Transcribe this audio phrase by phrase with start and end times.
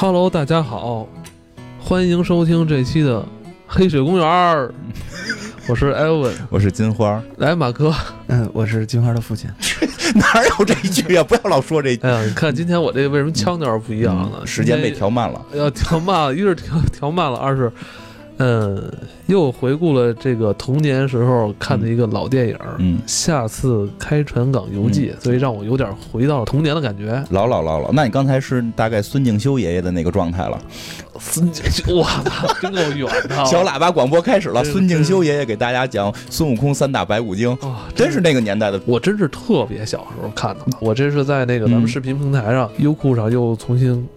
[0.00, 1.08] Hello，大家好，
[1.80, 3.18] 欢迎收听这期的
[3.66, 4.68] 《黑水公园儿》，
[5.68, 7.20] 我是艾文，我是金花。
[7.38, 7.92] 来马哥，
[8.28, 9.50] 嗯，我是金花的父亲。
[10.14, 10.24] 哪
[10.56, 11.24] 有这一句呀？
[11.24, 11.96] 不要老说这。
[12.02, 14.46] 哎呀，你看今天我这为什么腔调不一样呢？
[14.46, 17.72] 时间被调慢了，要调慢了，一是调调慢了，二是。
[18.38, 18.90] 嗯，
[19.26, 27.22] 又回顾了这个童年时候看的一个老电影，嗯，下次开船港游记，所以让我有点回到了童年的感觉。
[27.30, 30.60] 老老老老，那你刚才是大概孙敬修爷爷的那个状态了？
[31.20, 33.34] 孙敬修，我操，真够远的！
[33.44, 37.56] 小喇叭广播开始了，孙敬修爷爷给大家讲孙悟空三打白骨精，
[37.94, 38.80] 真是那个年代的。
[38.86, 44.08] 我真是特别小时候看的，我这是在那个咱们视频平台上，优酷上又重新。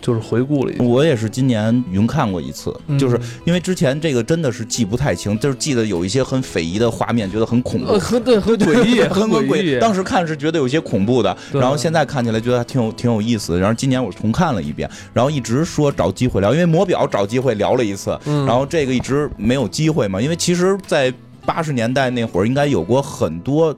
[0.00, 9.78] 就是回顾了一下，我也是今年云看过一次，就是因为之前这个真的是记不太清，就是记得有一些很匪夷的画面，觉得很恐怖，很对，很诡异，很诡异。
[9.78, 13.58] 当时看是觉得有些恐怖的，然后现在看起来觉得还挺有挺有意思。
[13.58, 20.20] 然后今年我重看了一遍，然后一直说找机会聊，因为魔表找机会聊了一次，然后这个一直没有机会嘛。
[20.20, 21.12] 因为其实，在
[21.44, 23.76] 八十年代那会儿，应该有过很多。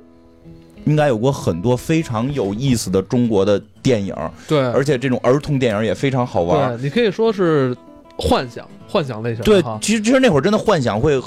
[0.85, 4.15] 应该有过很多非常有意思的中国的电影，
[4.49, 6.77] 对，而且这种儿童电影也非常好玩。
[6.77, 7.77] 对，你可以说是
[8.17, 9.45] 幻想，幻想类型。
[9.45, 11.21] 对，其实其实那会儿真的幻想会。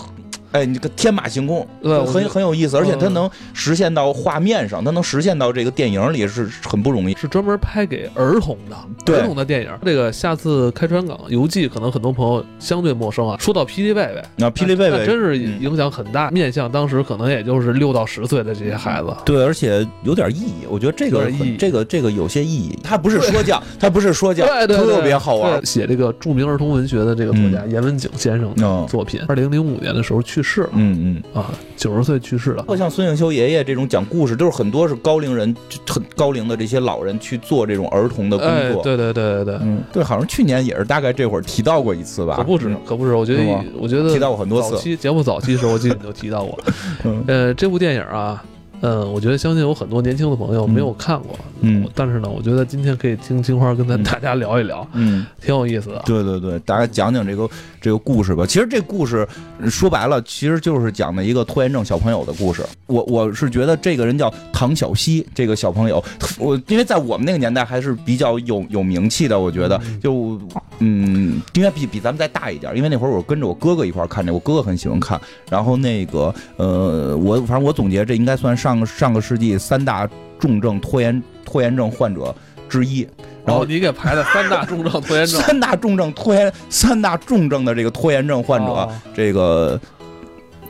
[0.55, 1.67] 哎，你这个天马行空，
[2.05, 9.69] 很很有意思，而且它能实现到画面上，它能实现到这个电影里是很不容易，是专门拍给儿童的，儿童的电影。
[9.83, 13.35] 这个下次开船港游记，可能很多朋友相对陌生啊。
[13.37, 19.13] 说到霹雳贝贝，那霹雳贝贝真是影响很大，面向当时可能也就是六到十岁的这些孩子。
[19.25, 22.79] 对，而且有点意义，我觉得这个这个这个有些意义。
[22.81, 25.63] 他 不是说教，他不是说教，特别好玩。
[25.65, 30.69] 写这个著名儿童文学的这个作家严文景先生的作品，二零零五年的时候去世了。
[30.73, 32.63] 嗯嗯啊，九十岁去世了。
[32.77, 35.55] 像孙颖修爷爷这种讲故事，都是很多是高龄人，
[35.87, 38.83] 很高龄的这些老人去做这种儿童的工作。
[38.83, 42.35] 对对对对对，嗯，对，好像去年也是大概这会儿提到过一次吧。
[42.35, 43.15] 可不止，可不止。
[43.15, 44.71] 我觉得，我觉得提到过很多次。
[44.71, 46.59] 早期节目早期的时候，我记得你就提到过。
[47.05, 48.43] 嗯呃，这部电影啊。
[48.81, 56.01] 嗯，我觉得相信有很多年轻的朋友没有看过，嗯，但是呢，我觉得今天可以听青花跟咱大家聊一聊，嗯，挺有意思的。
[56.05, 57.49] 对对对，大家讲讲这个
[57.81, 58.45] 这个故事吧。
[58.45, 59.27] 其实这故事
[59.69, 62.63] 说白了，其实就是讲的一个拖延症小朋友的故事。
[62.87, 66.03] 我我是觉得这个人叫唐小西，这个小朋友，
[66.37, 69.39] 我因为在我们那个年代还是比较有有名气的。
[69.39, 70.39] 我觉得就
[70.79, 75.19] 嗯，应该比比咱们再大一点，因为那会儿我跟着我哥哥一块看这，我哥哥很喜欢看。
[75.49, 78.65] 然后那个呃，我反正我总结这应该算上。
[78.65, 80.09] 上上个世纪三大
[80.39, 82.35] 重症拖延拖延症患者
[82.67, 83.07] 之一，
[83.45, 89.79] 然后你给排的三大重症拖延症，三大重症拖延 三大重症的这个拖延症患者，这个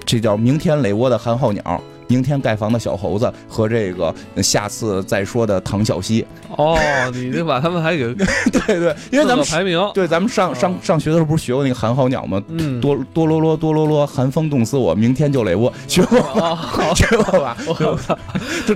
[0.06, 1.82] 这叫明天垒窝的寒号鸟。
[2.08, 6.78] 明天盖房的小猴子和这个下次再说的唐小西哦，
[7.14, 12.42] 你得把他们还给 对对，因为咱们排名对咱们上上上学的时候不是学过那个寒号鸟吗？
[12.50, 16.20] 嗯，多多罗罗多罗罗，寒风冻死我，明天就垒窝，学过
[16.96, 17.58] 学过吧？
[17.68, 18.18] 我操！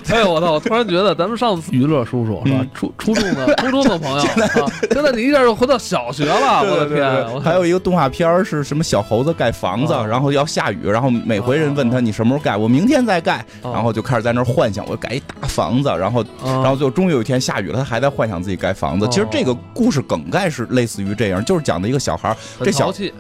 [0.10, 0.52] 哎呦我操！
[0.54, 2.66] 我突然觉得咱们上次娱乐叔叔是吧？
[2.74, 4.26] 初初中的初中的朋友，
[4.92, 7.42] 现在你一下就回到小学了，我的天！
[7.42, 8.84] 还有一个动画片是什么？
[8.84, 13.19] 小猴子盖房子，然后要下雨，然后每回人问他你什么时候盖，我明天再。
[13.20, 19.08] 盖，然后就开始在那儿幻想，我盖一大房子，然后，然后最后终于有一天下雨了，他还在幻想自己盖房子。
[19.10, 23.14] 其实这个故事梗概是类似于这样，就是讲的一个小孩，这小气，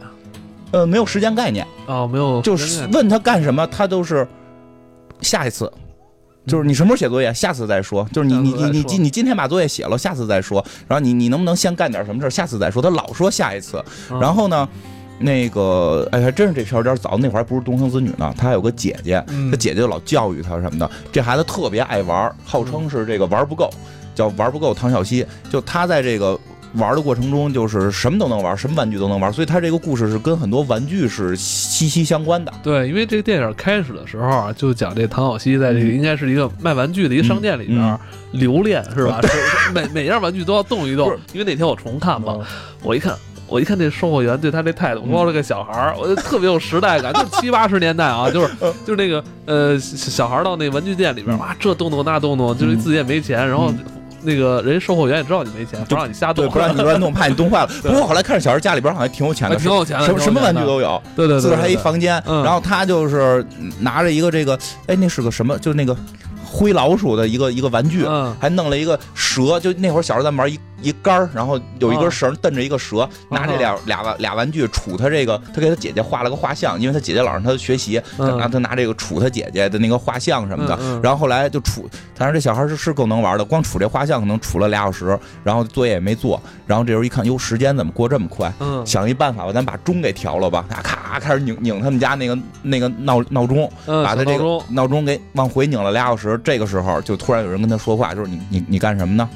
[0.72, 4.28] 呃，没有时间概念啊，没有，就是问他干什么，他都是
[5.22, 5.72] 下一次，
[6.48, 13.84] 就是你什么时候写作业，下次再说，就是你你你你今你今天把作业写了，下次再说，然后你你能不能先干点什么事儿下次再说，他老说下一次，
[14.20, 14.68] 然后呢？
[15.19, 18.34] 那个，哎，还真是这片有点早，那会儿还不是独生子女呢。
[18.38, 20.90] 他还有个姐姐，他姐姐老教育他什么的。
[21.12, 23.69] 这孩子特别爱玩，号称是这个玩不够，
[24.16, 24.74] 叫玩不够。
[24.74, 26.40] 唐小西，就他在这个
[26.75, 29.32] 玩的过程中，就是什么都能玩，什么玩具都能玩。
[29.34, 32.53] 所以他这个故事是跟很多玩具是息息相关的。
[32.64, 37.99] 对，因为这个电影开始的时候啊，就讲这唐小西在这个应该是一个卖玩具的一个商店里边
[38.32, 39.20] 留恋，是吧？
[39.73, 41.11] 每每样玩具都要动一动。
[41.34, 42.38] 因为那天我重看嘛，
[42.84, 43.14] 我一看。
[43.49, 48.49] 我一看这售货员对他这态度，包括这个小孩儿，我就特别有时代感，就七八十年代啊， 就是
[48.85, 53.73] 就是那个呃小孩到那文具店里边，哇，这动动那动动，就是自己也没钱，然后
[54.22, 57.67] 那个人售货员也知道你没钱，不让你瞎动，不让你乱动，怕你动坏了。
[57.81, 63.46] 不过后来看着小孩家里边好像挺有钱的，挺有钱的，什么什么玩具都有，对对对，自个儿还一房间，然后他就是
[63.79, 64.57] 拿着一个这个，
[64.87, 65.57] 哎，那是个什么？
[65.59, 65.96] 就那个。
[66.51, 68.35] 灰老鼠的一个一个玩具，嗯。
[68.41, 81.85] 还弄了一个蛇，就那会儿小时候咱们玩一一杆儿，然后有一根绳蹬着一个蛇，拿这俩俩玩俩玩具杵他这个，他给他姐姐画了个画像，因为他姐姐老让他学习，嗯然后他拿这个杵他姐姐的那个画像什么的，然后后来就杵，
[82.16, 88.52] 反正这小孩是是够能玩的，光杵这画像可能杵了俩小时，然后作业也没做，然后这时候一看，哟，时间怎么过这么快？
[88.59, 96.40] 嗯，想一办法吧，咱把钟给调了吧，啊咔开始拧拧他们家那个那个闹闹钟，嗯把他这个闹钟给往回拧了俩小时。
[96.43, 99.28] 这个时候就突然有人跟他说话，就是你你你干什么呢？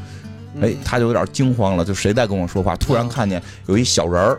[0.56, 2.76] 嗯哎，他就有点惊慌了，就谁在跟我说话？
[2.76, 4.38] 突然看见有一小人儿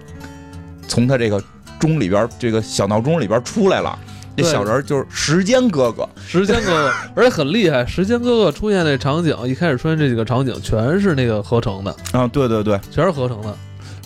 [0.86, 1.42] 从他这个
[1.78, 3.98] 钟里边这个小闹钟里边出来了。
[4.36, 7.86] 这小人儿就是时间哥哥，时间哥哥，而且很厉害。
[7.86, 13.56] 时间哥哥出现那场景，一开始出现这几个场景全是那个合成的，啊，对对对，全是合成的。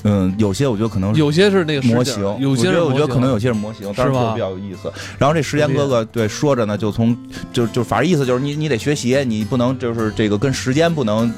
[0.02, 4.93] 嗯，有些我觉得可能是有些是那个模型，有些我觉得可能有些是模型，但是吧就比较有意思。
[5.16, 7.16] 然后这时间哥哥对说着呢，就从
[7.50, 11.32] 就就反正意思就是你你得学习，你不能就是这个跟时间不能。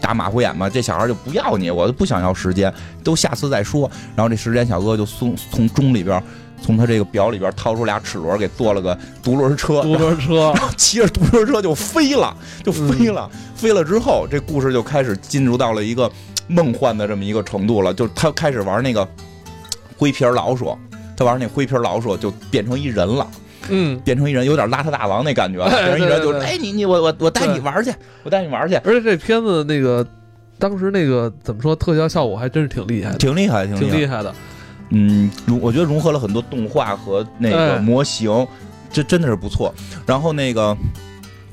[0.00, 2.72] 打马虎眼嘛，这小孩就不要你，我都不想要时间，
[3.04, 3.90] 都下次再说。
[4.16, 6.22] 然后这时间小哥就从从钟里边，
[6.62, 13.30] 从他这个表里边掏出俩齿轮，给做了个独轮车，独轮车， 然后骑着独轮车就飞了，就飞了。
[13.54, 16.10] 飞了之后，这故事就开始进入到了一个
[16.48, 17.92] 梦幻的这么一个程度了。
[17.92, 19.06] 就他开始玩那个
[19.98, 20.76] 灰皮儿老鼠，
[21.16, 23.26] 他玩那灰皮儿老鼠就变成一人了，
[23.70, 25.66] 嗯，变成一人有点邋遢大王那感觉了。
[25.66, 30.06] 哎 变成一人就是，哎，你你我我我带你玩去，我带你玩去，而且这片子那个
[30.58, 33.90] 当时那个怎么说，特效效果还真是挺厉害的，挺厉害，挺厉害。
[33.90, 34.34] 挺厉害的。
[34.90, 38.46] 嗯，融我觉得融合了很多动画和那个哎模型，
[38.92, 39.72] 这真的是不错。
[40.04, 40.76] 然后那个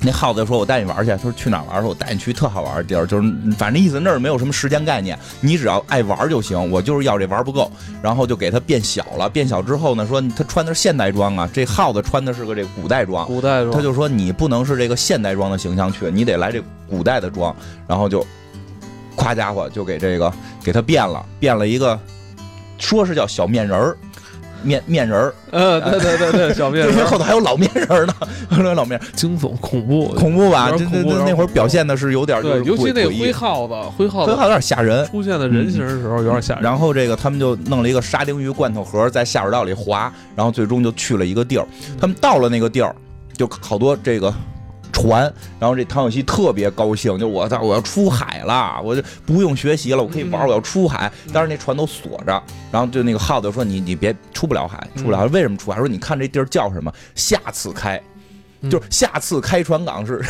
[0.02, 6.70] 那耗子说：“我带你玩去。”他说：“去哪儿玩？”说：“我带你去特好玩的地儿，就是反正意思那儿没有什么时间概念，你只要爱玩就行。
[6.72, 7.72] 我就是要这玩不够。”
[8.02, 9.28] 然后就给他变小了。
[9.28, 13.26] 变小之后呢，说他穿的是现代装啊，这耗子穿的是个这古代装。
[13.26, 17.56] 古代装，他就说你不能是这个现代装的形象去，你得来这古代的装。
[17.88, 18.26] 然后就，
[19.16, 20.32] 夸家伙就给这个
[20.64, 22.00] 给他变了，变了一个，
[22.78, 23.98] 说是叫小面人儿，
[24.68, 28.14] 面面人儿，呃，对对对对，小面对，因为人后头还有老面人儿呢，
[28.50, 30.70] 后头有老面人惊悚恐怖，恐怖吧？
[30.72, 35.06] 这有点恐怖有点这这那会儿表现的是有点对，尤其那个灰灰耗子，灰耗子有点吓人。
[35.08, 36.64] 出现的人形的时候有点吓人。
[36.64, 41.66] 然后这个他们就弄了一个沙丁鱼罐头盒在下水道里滑，然后最终就去了一个地儿。
[42.00, 42.94] 他们到了那个地儿，
[43.38, 44.34] 就好多这个
[44.98, 51.12] 船，然后这唐小希特别高兴，就我操，我要出海了，我就不用学习了，我可以玩，嗯我要出海。
[51.32, 55.78] 但是那船都锁着，然后就那个耗子说你你别出不了海，出不了海，为什么出海？
[55.78, 56.92] 说你看这地儿叫什么？
[57.14, 58.02] 下次开，
[58.62, 60.26] 嗯就是下次开船港是。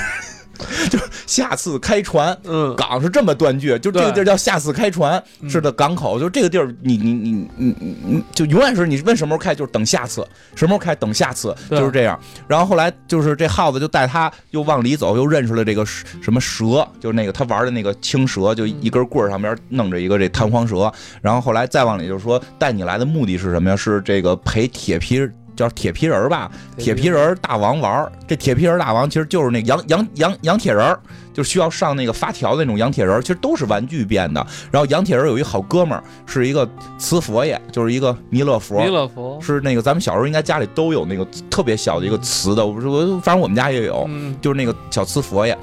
[0.89, 12.19] 就是下次开船，嗯，港是这么断句，就这个地儿叫下次开船，嗯是的港口，就这个地儿，你你你你你你就永远是你问什么时候开，就是等下次，什么时候开等下次，就是这样。
[12.47, 20.91] 然后后来就是这耗子就带他又往里走，又认识了这个什么蛇，就是那个他玩的那个青蛇，就一根棍儿上边弄着一个这弹簧蛇。
[21.21, 23.75] 然后后来再往里就说带你来的目的是什么呀？
[23.75, 25.27] 是这个陪铁皮。
[25.57, 28.11] 叫铁皮人儿吧，铁皮人儿大王玩儿。
[28.27, 30.99] 这铁皮人儿大王其实就是那羊羊羊羊铁人儿，
[31.33, 34.45] 就需要上那个发条的那种羊铁人儿，其实都是玩具变的。
[34.71, 36.69] 然后羊铁人儿有一好哥们儿，是一个
[36.99, 38.81] 瓷佛爷，就是一个弥勒佛。
[38.83, 45.57] 弥勒佛，是那个咱们小时候应该家里都有那个特别小的一个瓷的，我说反正我们家也有，嗯，就是那个小瓷佛爷。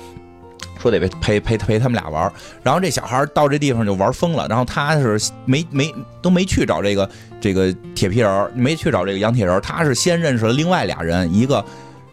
[0.84, 2.32] 说得陪陪陪陪他们俩玩儿，
[2.62, 5.90] 然后这小孩儿到这地方就玩疯了，然后他是没没
[6.20, 7.08] 都没去找这个
[7.40, 11.64] 这个铁皮人儿，没去找这个羊铁人儿，他是先认识了另外俩人，一个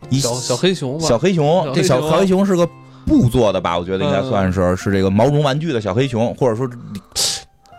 [0.09, 2.65] 一小小黑熊吧，小黑熊，这小黑熊小黑熊是个
[3.05, 3.77] 布做的吧？
[3.77, 6.65] 我觉得应该嗯算是是这个毛绒玩具的小黑熊，或者说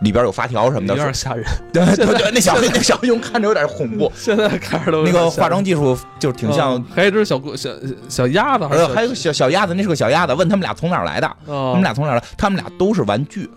[0.02, 0.94] 里里边有发条什么的。
[0.94, 1.44] 有点吓人。
[1.72, 6.84] 对对 对，那小 那小熊看着有点恐怖， 现在看着都那个化妆技术就是挺像嗯。
[6.94, 7.70] 还有一只小龟小
[8.08, 10.34] 小鸭子，还是呃，还有小小鸭子，那是个小鸭子。
[10.34, 11.26] 问他们俩从哪儿来的？
[11.46, 12.24] 他他们俩从哪儿来？
[12.36, 13.48] 他们俩都是玩具。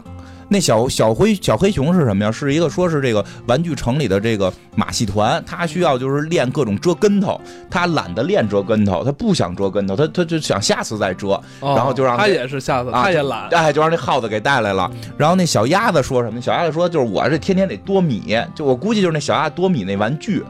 [0.48, 2.32] 那小小灰小黑熊是什么呀？
[2.32, 14.90] 是一个说是这个玩具城里的这个马戏团，他需要就是练各种折跟头，他懒得练折跟头，他不想折跟头，他他就想下次再折，然后就让他这也是下次，啊他也懒，哎，就让那耗子给带来了。
[15.18, 16.40] 然后那小鸭子说什么？
[16.40, 20.44] 小鸭子说就是我这天天得多米，就我估计就是那小鸭多米那玩具。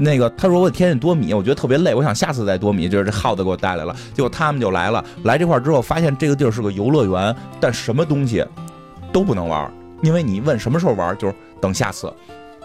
[0.00, 2.88] 那个他说我天天多米，我觉得特别累，我想下次再多米。
[2.88, 5.04] 就是这耗子给我带来了，结果他们就来了。
[5.24, 8.44] 来这块儿之后，发现这个地儿是个游乐园，但什么东西
[9.12, 9.72] 都不能玩，
[10.02, 12.12] 因为你问什么时候玩，就是等下次。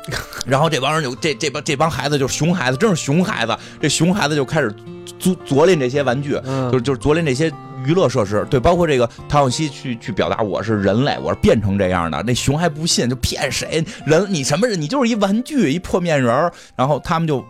[0.45, 3.57] 然后这帮人就这这帮这帮孩子就是熊孩子，真是熊孩子。
[3.79, 4.69] 这熊孩子就开始
[5.17, 7.49] 琢琢练这些玩具，嗯，就是就是琢练这些
[7.85, 12.21] 娱乐设施，对，包括这个唐小西去去表达我是人类，我是变成这样的。
[12.23, 13.81] 那熊还不信，就骗谁？
[14.05, 14.79] 人你什么人？
[14.79, 16.51] 你就是一玩具，一破面人。
[16.75, 17.41] 然后他们就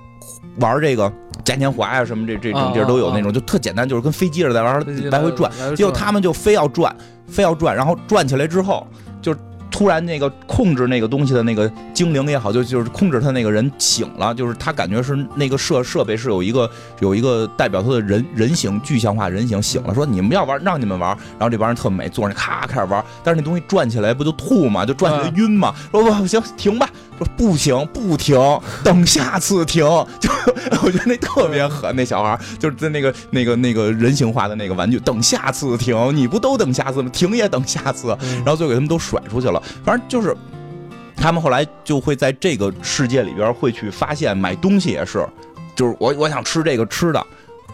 [0.59, 1.11] 玩这个
[1.43, 5.51] 嘉年华呀什么这这种地儿都有那种，就特简单，就是跟飞机似的在玩来回转。
[5.75, 6.95] 结果他们就非要转，
[7.27, 8.85] 非要转，然后转起来之后
[9.21, 9.35] 就。
[9.75, 24.85] 突然，那个控制那个东西的那个精灵也好，就就是控制他那个人醒了，就是他感觉是那个设设备是有一个有一个代表他的人人形具象化人形醒了，说你们要玩让你们玩，然后这帮人特美，坐那咔开始玩，但是那东西转起来不就吐嘛？
[24.85, 25.73] 就转起来晕吗？
[25.89, 26.87] 说不行，停吧。
[27.17, 28.37] 说不行，不停，
[28.83, 29.83] 等下次停。
[30.19, 30.29] 就
[30.83, 37.09] 我觉得那特别狠，那小孩就是在那个那个那个人形化的那个玩具，等下次停，你不都等下次吗？
[37.11, 38.17] 停也等下次。
[38.37, 39.61] 然后最后给他们都甩出去了。
[39.83, 40.35] 反正就是，
[41.15, 45.25] 他们后来就会在这个世界里边会去发现买东西也是，
[45.75, 47.25] 就是我我想吃这个吃的。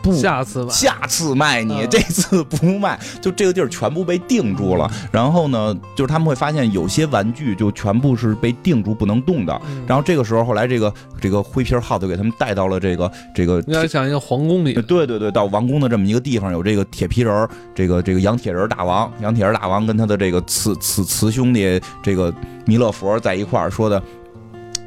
[0.01, 4.89] 不，下次吧下次卖你，这次不卖，就这个地儿全部被定住了。
[5.11, 9.61] 然后呢，就是他们会发现有些玩具就全部是被定住不能动的。
[9.85, 14.73] 然后这个时候，后来这个这个灰皮耗子给他们带到了这个这个，你要想一个皇宫里。
[14.73, 22.33] 对对对，到王宫的这么一个地方，有这个铁皮人，这个这个羊铁人大王，羊铁人大王跟他的这个慈慈慈兄弟这个
[22.65, 24.01] 弥勒佛在一块儿说的，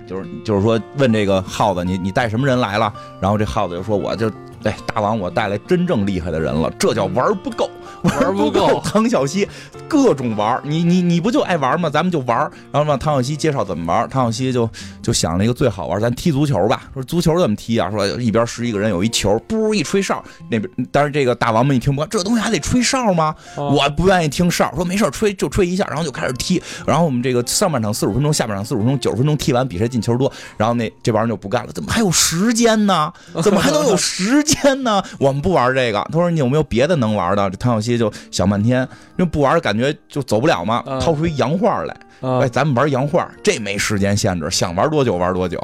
[0.07, 2.93] 就是就是说问这个耗子，你你带什么人来了？
[3.21, 4.31] 然后这耗子就说，我就。
[4.65, 7.69] 哎，大王，我带来真正厉害的人了，这叫玩不够，
[8.03, 8.81] 玩不够。
[8.85, 9.49] 唐小西
[9.89, 11.91] 各种玩，你你你不就爱玩吗？
[11.91, 12.39] 咱们就玩。
[12.71, 14.69] 然后让唐小西介绍怎么玩，唐小西就
[15.03, 16.85] 就想了一个最好玩，咱踢足球吧。
[16.95, 17.91] 说足球怎么踢啊？
[17.91, 23.35] 说一边十一个人有一球，不一吹哨，那边但是这个大王们一听不，这东西还得吹哨吗？
[23.57, 26.63] 我不愿意听哨，说没事吹就吹一下，然后就开始踢。
[26.87, 30.31] 然后我们这个上半场四十五分钟，下半场四十五分钟，九十分钟踢完比谁进球多。
[30.57, 33.13] 然后那这帮人就不干了，怎么还有时间呢？
[33.43, 34.52] 怎么还能有时间？
[34.53, 36.01] 天呢，我们不玩这个。
[36.13, 38.83] 他说：“你有没有别的能玩的？”这唐小西就想半天，
[39.19, 40.83] 因为不玩感觉就走不了嘛。
[41.01, 45.59] 掏出一洋画来，哎，咱们玩洋画，这没时间限制，想玩多久玩多久。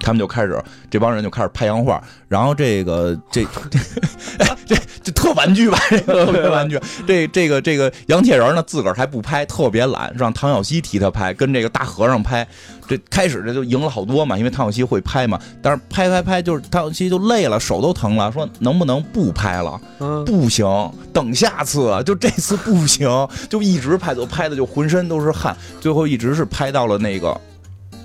[0.00, 3.44] 他们就开始，这帮人就开始拍洋画，然后这个这
[4.66, 6.80] 这这特玩具吧，这个 特别玩具。
[7.06, 12.46] 这这个这个杨铁人呢，自个儿还不拍，特别懒，让唐小西替他拍，跟这个大和尚拍。
[12.86, 15.38] 这开始这就赢了好多嘛，因为唐小西会拍嘛。
[15.60, 19.78] 但是拍拍拍，就是唐小西就累了，手都疼了，说能不能不拍了？
[20.24, 20.66] 不行，
[21.12, 23.08] 等下次，就这次不行，
[23.50, 27.38] 就一直拍，都拍的就浑身都是汗，最后一直是拍到了那个。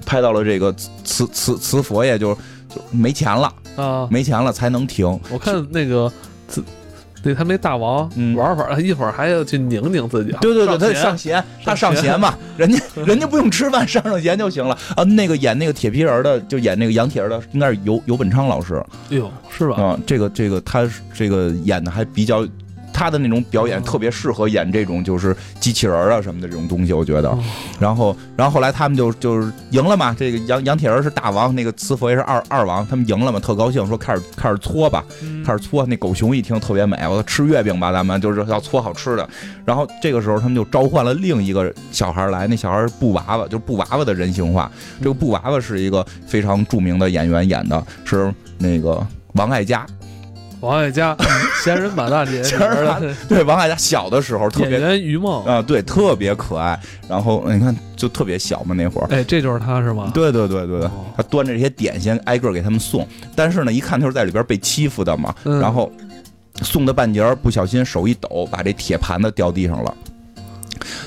[0.05, 2.33] 拍到了这个慈慈慈佛爷就
[2.69, 5.07] 就没钱了啊，没钱了才能停。
[5.31, 6.11] 我看那个
[6.47, 6.63] 慈，
[7.21, 10.31] 对他那大王玩法，他一会儿还要去拧拧自己。
[10.41, 15.03] 对对对，他上弦，他上弦嘛， 人家人家不用吃饭，上上弦就行了啊。
[15.03, 18.75] 那个演那个铁皮人的，就演那个杨铁人的，应该是尤尤本昌老师。
[19.09, 19.81] 哎呦，是吧？
[19.81, 22.47] 啊，这个这个他这个演的还比较。
[22.93, 27.37] 他的那种表演特别适合演这种就是机器人啊什么的这种东西，我觉得。
[27.79, 30.15] 然后，然后后来他们就就是赢了嘛。
[30.17, 35.03] 这个杨杨铁人是大王，那个慈佛也是二二王，他们赢了嘛，特高兴，说开始开始搓吧，
[35.45, 35.85] 开始搓。
[35.87, 39.27] 那狗熊一听特别美，我说吃月饼吧，咱们就是要搓好吃的。
[39.65, 44.71] 然后这个时候他们就召唤了另一个小孩来，那小孩是布娃娃，就是布娃娃的人形化。
[44.99, 49.85] 这个布娃娃是一个非常著名的演员演的，是那个王爱佳。
[50.63, 51.13] 王爱佳，
[51.61, 52.41] 仙人马大姐，
[53.27, 56.79] 对王爱佳小的时候特别演于梦啊，对，特别可爱。
[57.09, 59.07] 然后你看，就特别小嘛那会儿。
[59.09, 60.09] 哎，这就是他是吗？
[60.13, 63.05] 对对对对对，他端着这些点心挨个给他们送。
[63.35, 65.35] 但是呢，一看就是在里边被欺负的嘛。
[65.43, 65.91] 然后
[66.61, 69.93] 送的半截不小心手一抖，把这铁盘子掉地上了。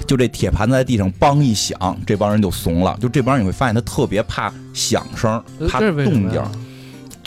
[0.07, 2.95] 就这铁盘子在地上梆一响，这帮人就怂了。
[3.01, 6.43] 就这帮人你会发现，他特别怕响声，怕动静。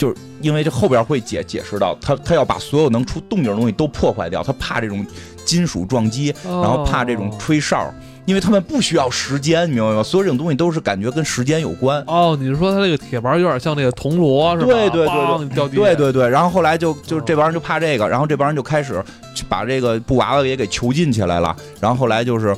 [0.00, 5.06] 就是因为这后边会解解释到，他他要把所有能出动静的东西都破坏掉，他怕这种
[5.44, 7.92] 金属撞击，然后怕这种吹哨，
[8.24, 10.02] 因为他们不需要时间，你明白吗？
[10.02, 12.02] 所有这种东西都是感觉跟时间有关。
[12.06, 14.72] 哦，你是说他这个铁盘有点像那个铜锣是吧？
[14.72, 16.26] 对对对，对对对。
[16.26, 19.04] 然后后来就就这帮人就怕这个，然后这帮人就开始
[19.50, 21.54] 把这个布娃娃也给囚禁起来了。
[21.78, 22.56] 然后后来就是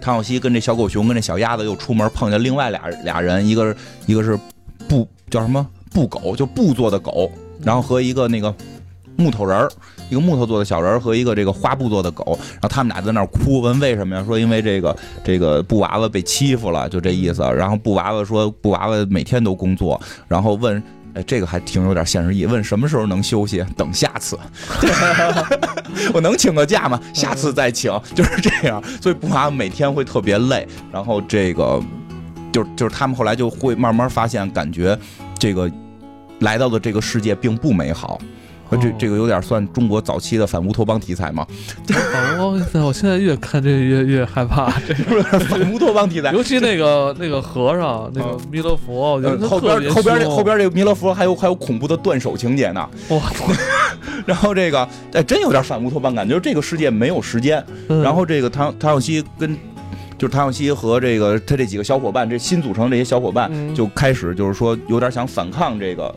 [0.00, 3.72] 唐小西跟这小狗熊跟这小鸭子又出门碰见另外俩俩人，一个
[4.06, 4.36] 一个是
[4.88, 5.64] 布叫什么？
[5.92, 7.30] 布狗就布做的狗，
[7.62, 8.54] 然后和一个那个
[9.16, 9.70] 木头人儿，
[10.10, 14.24] 一个木头做的小人儿和一个这个花布做的狗，然后他们俩在那儿哭，问为什么呀？
[14.24, 17.42] 说因为这个这个布娃娃被欺负了，就这意思。
[17.56, 20.80] 然后布娃娃说，布娃娃每天都工作，然后问，
[21.14, 22.46] 哎，这个还挺有点现实意义。
[22.46, 23.64] 问什么时候能休息？
[23.76, 24.38] 等下次，
[26.14, 27.00] 我能请个假吗？
[27.12, 28.80] 下次再请，就是这样。
[29.02, 31.82] 所以布娃娃每天会特别累，然后这个
[32.52, 34.96] 就就是他们后来就会慢慢发现，感觉。
[35.38, 35.70] 这个
[36.40, 38.18] 来到的这个世界并不美好，
[38.70, 41.46] 这这个有点算中国早期的反乌托邦题材嘛？
[41.86, 45.04] 反乌托邦，我现在越看这越越害怕，这是
[45.48, 46.32] 反乌托邦题材。
[46.32, 52.88] 尤其那个那个和尚，那个弥勒佛，我觉得后边后边这后边这个弥勒佛还有还有恐怖的断手情节呢。
[53.08, 53.20] 哇！
[54.26, 57.64] 然后这个哎，真有点反乌托邦感，就是这个世界没有时间。
[57.88, 59.56] 然后这个唐唐小西跟。
[60.18, 66.12] 就是唐小西和这个他这几个小伙伴，这新组成这些小伙伴就开始就是说有点想反抗这个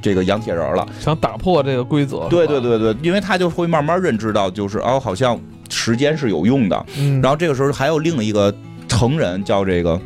[0.00, 2.26] 这个杨铁人了，想打破这个规则。
[2.30, 6.86] 对对对对，因为他就会慢慢认知到，就是哦，好像时间是有用的。
[7.22, 8.52] 然后这个时候还有另一个
[8.88, 10.00] 成人叫这个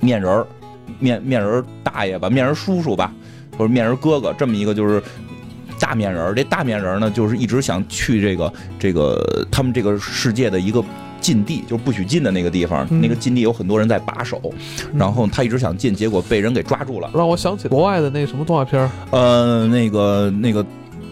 [0.00, 0.46] 面人儿
[0.98, 3.10] 面面人大爷吧，面人叔叔吧，
[3.56, 5.02] 或者面人哥哥，这么一个就是
[5.80, 6.34] 大面人。
[6.34, 10.84] 这大面人呢，就是一直想去这个这个他们这个世界的一个。
[11.24, 14.38] 禁地就是不许进的那个地方，那个禁地有很多人在把守，
[14.94, 17.10] 然后他一直想进，结果被人给抓住了。
[17.14, 20.66] 让我想起国外的那什么动画片呃，那个那个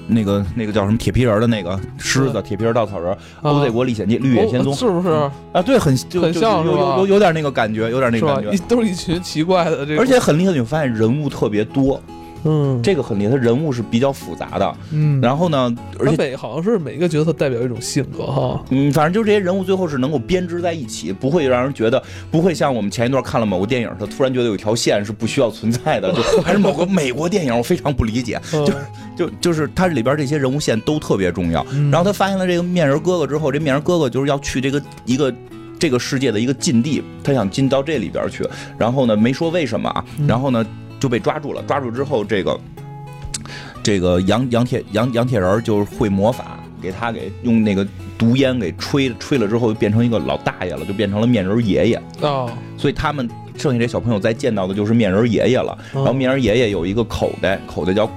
[0.09, 5.09] 那个那个叫什么铁皮人的那个狮子，铁皮人稻草人，《欧帝国历险记》《绿野仙踪》是不是？
[5.55, 5.63] 啊？
[5.63, 11.99] 对，很很像，有有有点那个感觉，有点那个感觉，都是一群奇怪的，而且很厉害，你会发现人物特别多。
[12.45, 14.77] 嗯，这个很厉害，他人物是比较复杂的。
[14.91, 18.65] 嗯，然后呢，而且每好像是每一个角色代表一种性格哈。
[18.71, 28.41] 嗯，反正就这些人物最后是能够编织在一起，不会让人觉得不会像我们前一段看了某个电影，他突然觉得有一条线是不需要存在的，就 还是某个美国电影，我非常不理解。
[28.51, 28.73] 就
[29.17, 31.65] 就就是它里边这些人物线都特别重要。
[31.91, 35.33] 然后他发现了这个面人哥哥之后，这面人哥哥就是要去这个一个
[35.79, 38.45] 这个世界的一个禁地，他想进到这里边去。
[38.79, 40.05] 然后呢，没说为什么啊。
[40.27, 40.67] 然后呢。
[41.03, 42.61] 就被抓住了，抓住之后，这个
[43.83, 47.85] 这个杨杨铁杨杨铁人就会魔法，给他给用那个
[48.17, 52.49] 毒烟给吹吹了之后，就变成一个老大爷了，就变成了面人爷爷哦。
[52.79, 55.77] 所以他们剩下这小朋友再见到的就是面人爷爷了。
[55.93, 58.09] 然后面人爷爷有一个口袋，口袋叫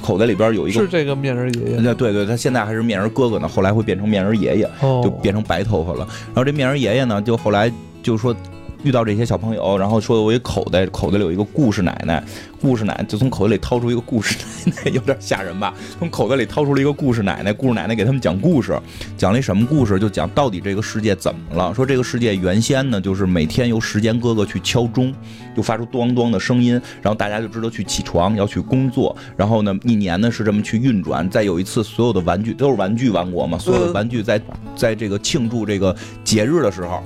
[0.00, 1.94] 口袋里边有一个是这个面人爷爷。
[1.94, 6.08] 对对，他现在还是面人哥哥呢，后来会变成面人爷爷，就变成白头发了。
[6.28, 7.70] 然后这面人爷爷呢，就后来
[8.02, 8.34] 就说。
[8.82, 12.22] 遇到这些小朋友，然后说有一口袋，口袋里有一个故事奶奶，
[12.60, 15.74] 故事奶奶就从口袋里掏出一个故事奶奶，有点吓人吧？
[15.98, 18.78] 从口袋里掏出了一个故事奶奶，故事奶奶给他们讲故事，
[19.16, 19.98] 讲了一什么故事？
[19.98, 21.74] 就讲到底这个世界怎么了？
[21.74, 25.14] 说这个世界原先呢，就是每天由时间哥哥去敲钟，
[25.54, 26.72] 就发出咚咚的声音，
[27.02, 31.28] 然后大家就知道去起床要去工作，然后呢，一年呢是这么去运转。
[31.28, 34.40] 再有一次，所有的玩具都是玩具王国嘛，所有的玩具在
[34.74, 37.02] 在这个庆祝这个节日的时候。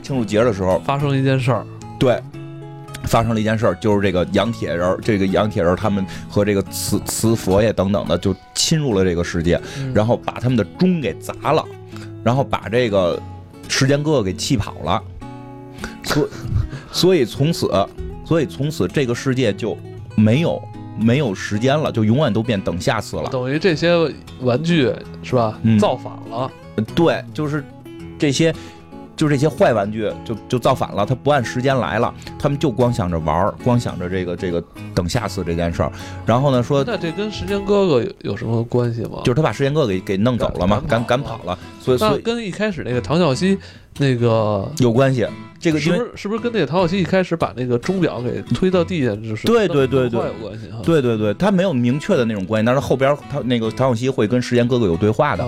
[0.00, 1.66] 庆祝节的时候发生了一件事儿，
[1.98, 2.20] 对，
[3.04, 9.60] 发生了一件事儿，就是这个杨铁人，这个杨铁人他们和这个慈慈佛爷等等的就侵入了这个世界，
[9.94, 11.64] 然后把他们的钟给砸了，
[12.24, 13.20] 然后把这个
[13.68, 15.02] 时间哥哥给气跑了，
[16.02, 16.28] 所
[16.90, 17.70] 所以从此，
[18.24, 19.76] 所以从此这个世界就
[20.16, 20.60] 没有
[20.98, 23.28] 没有时间了，就永远都变等下次了。
[23.30, 23.92] 等于这些
[24.40, 25.58] 玩具是吧？
[25.78, 26.50] 造反了？
[26.94, 27.64] 对，就是
[28.18, 28.54] 这些。
[29.20, 35.92] 就这些坏玩具就就造反了，他不按时间来了，他们就光想着玩儿，光想着这个这个等下次这件事儿。
[36.24, 39.20] 然后呢说，那这跟时间哥哥有有什么关系吗？
[39.22, 41.58] 就是他把时间哥哥给给弄走了嘛，赶赶跑了。
[41.82, 43.58] 所以所以跟一开始那个唐小西
[43.98, 45.26] 那个有关系。
[45.58, 50.78] 这个是不是是不是跟那个唐小西一开始把那个钟表给推到地下就是对对对对有关系哈？
[50.82, 55.46] 对对对，他没有明确的那种关系，但是后边他那个唐小西会跟时间哥哥有对话的。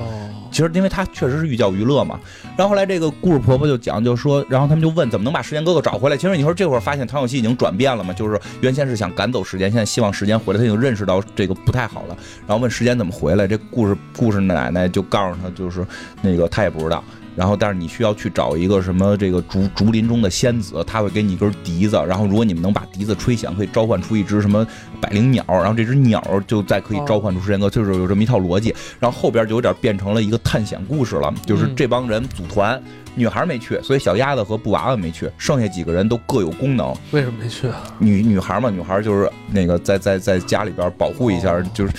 [0.51, 2.21] 其实因为他确实是寓教于乐嘛。
[2.59, 6.17] 然后后来这个故事婆婆就讲，就说，然后他们就问怎么能把时间哥哥找回来。
[6.19, 12.17] 其实你说这会儿发现唐小西已经转变了嘛，就是原先是想赶走时间，现在希望时间回来，他已经认识到这个不太好了。
[12.47, 15.87] 然后问时间怎么回来，这故事故事奶奶就告诉他，就是
[16.21, 17.03] 那个他也不知道。
[17.35, 21.97] 然后，但是你需要去找一个什么这个竹竹林中的仙子，他会给你一根笛子。
[22.07, 24.67] 然后，如果你们能把笛子吹响，可以召唤出一只什么
[25.01, 25.43] 百灵鸟。
[25.49, 28.75] 然后，这只鸟就再可以召唤出时间哥，就是有这么一套逻辑。
[29.01, 32.79] 然后后边就有点变成了一个探险故事了，就是这帮人组团，
[33.15, 36.95] 女孩没去，所以小鸭子和布娃娃没去，剩下几个人都各有功能。
[37.13, 37.83] 为什么没去啊？
[37.99, 41.93] 女女孩嘛，女孩就是那个在在在家里边保护一下，就是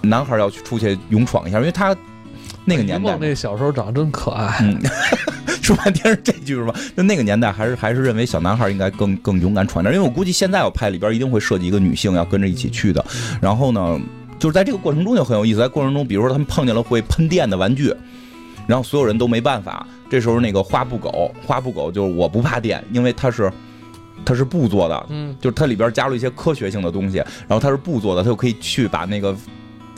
[0.00, 1.94] 男孩要去出去勇闯一下，因为他。
[2.64, 4.58] 那个年代，那小时候长得真可爱。
[5.62, 6.74] 说半天是这句是吧？
[6.96, 9.94] 就那个年代，还是还是认为小男孩应该更更勇敢闯点。
[9.94, 13.04] 因为我估计现在我拍里边一定会设计一个女性要跟着一起去的。
[13.40, 14.00] 然后呢，
[14.40, 15.60] 就是在这个过程中就很有意思。
[15.60, 17.94] 在过程中，比如说他们碰见了会喷电的玩具，
[18.66, 19.86] 然后所有人都没办法。
[20.10, 23.50] 这时候那个花布狗，花布狗就是我不怕电，因为它是
[24.24, 27.18] 它是布做的，嗯，就是它里边加入一些科学性的东西。
[27.18, 29.34] 然后它是布做的，它就可以去把那个。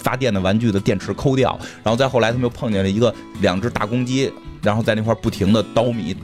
[0.05, 4.31] 发电的玩具的电池抠掉，然后再后来他们又碰见了一个两只大公鸡，
[4.63, 6.15] 然后在那块不停的捣米，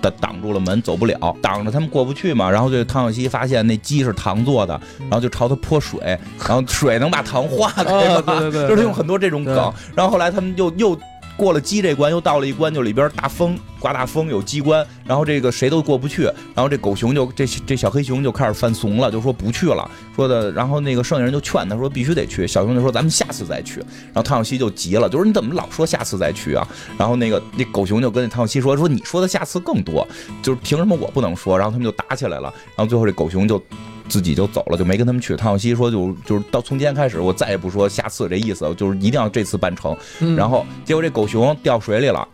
[0.00, 2.48] 挡挡住了门，走不了，挡着他们过不去嘛。
[2.48, 6.00] 然后这汤小西发现那鸡是糖做的，然后就朝他泼水，
[6.46, 8.22] 然后水能把糖化开嘛？
[8.40, 9.74] 对对对，就是用很多这种梗。
[9.94, 10.98] 然后后来他们又又。
[11.40, 16.24] 过了鸡这关，又到了一关，就里边大风刮大风，有机关，然后这个谁都过不去，
[16.54, 26.68] 然后这狗熊就这这小黑熊就开始犯怂了，就说不去了，说的，然后那个剩下人就劝他说必须得去，小熊就说咱们下次再去，然后汤小西就急了，就说你怎么老说下次再去啊？
[26.98, 30.06] 然后那个那狗熊就跟那汤小西说说你说的下次更多，
[30.42, 31.56] 就是凭什么我不能说？
[31.56, 33.62] 然后他们就打起来了，然后最后这狗熊就。
[34.10, 35.36] 自己就走了，就没跟他们去。
[35.36, 39.96] 汤小西说：“就就是到从今天开始，我再也不说下次这意思，就是一定要这次办成。”
[40.36, 42.26] 然后结果这狗熊掉水里了，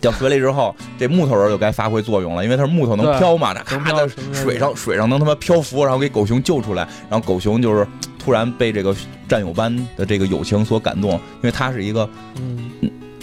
[0.00, 6.86] 掉水里之后，这木头人就该发挥作用了，因为它是木头能飘嘛，那咔在水上水上能他妈漂浮，然后给狗熊救出来。
[7.08, 7.86] 然后狗熊就是
[8.18, 8.94] 突然被这个
[9.28, 12.70] 战友般的这个友情所感动，因为他是一个嗯。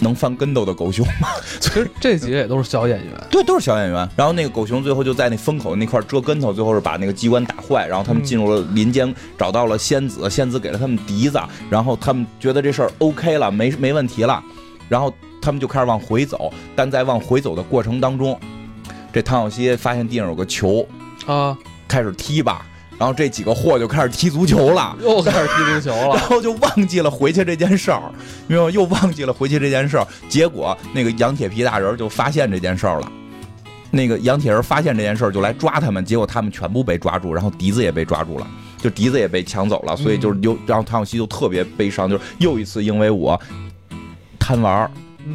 [0.00, 1.28] 能翻跟斗的狗熊吗？
[1.60, 4.08] 其实这几个也都是小演员，对，都是小演员。
[4.16, 7.86] 然后那个狗熊最后就在那风口那块遮跟头，最后是把那个机关打坏。
[7.86, 11.40] 然后他们进入了林间，找到了仙子，仙子给了他们笛子。
[11.70, 14.42] 然后他们觉得这事儿 OK 了，没没问题了。
[14.88, 18.38] 然后他们就开始往回走，但在往回走的过程当中，
[19.12, 20.86] 这唐小西发现地上有个球
[21.26, 21.56] 啊，
[21.86, 22.64] 开始踢吧。
[22.98, 28.02] 然后这几个货就开始踢足球了，又开始踢足球了，然后就忘记了回去这件事儿，
[28.48, 28.70] 明白吗？
[28.70, 33.12] 又忘记了回去这件事儿，结果那个杨铁皮大人就发现这件事儿了，
[33.92, 38.46] 那个杨铁人发现这件事儿就来抓他们，结果他们全部被抓住，然后笛子也被抓住了，
[38.82, 43.40] 就笛子也被抢走了，所以就是又，然后唐小西就特别悲伤，就是又一次因为我
[44.40, 44.90] 贪玩儿。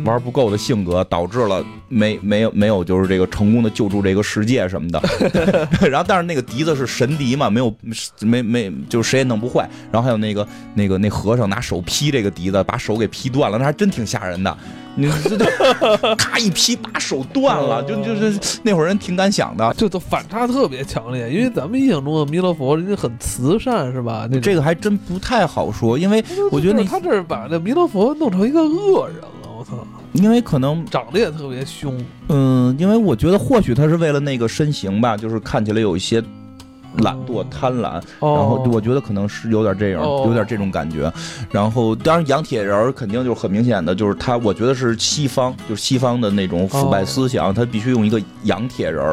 [0.05, 5.01] 玩不够的性格导致了没没有没有就是这个成功的救助这个世界什么的，
[5.89, 7.73] 然后但是那个笛子是神笛嘛，没有
[8.19, 9.69] 没没就是谁也弄不坏。
[9.91, 14.57] 然后还有那个那个那和尚拿手劈这个笛子，把手给劈断了，那还真挺吓人的。
[14.95, 15.45] 你这这
[16.15, 21.31] 咔一劈把手断了，就就是那会儿人挺敢想的，就都反差特别强烈。
[21.31, 24.27] 因为咱们印象中的弥勒佛人家很慈善是吧？
[24.31, 29.17] 那这个还真不太好说，因为我觉得他这是把那弥勒佛弄成一个恶人。
[30.13, 31.97] 因为可能长得也特别凶，
[32.29, 36.23] 嗯，因为我觉得或许他是为了那个身形吧，就是看起来有一些
[36.99, 41.11] 懒惰、贪婪，然后我觉得可能是有点这样，有点这种感觉。
[41.51, 49.03] 然后当然杨铁人肯定就是很明显的，就是他，我觉得是西方，就是西方的那种腐败思想，他必须用一个杨铁人。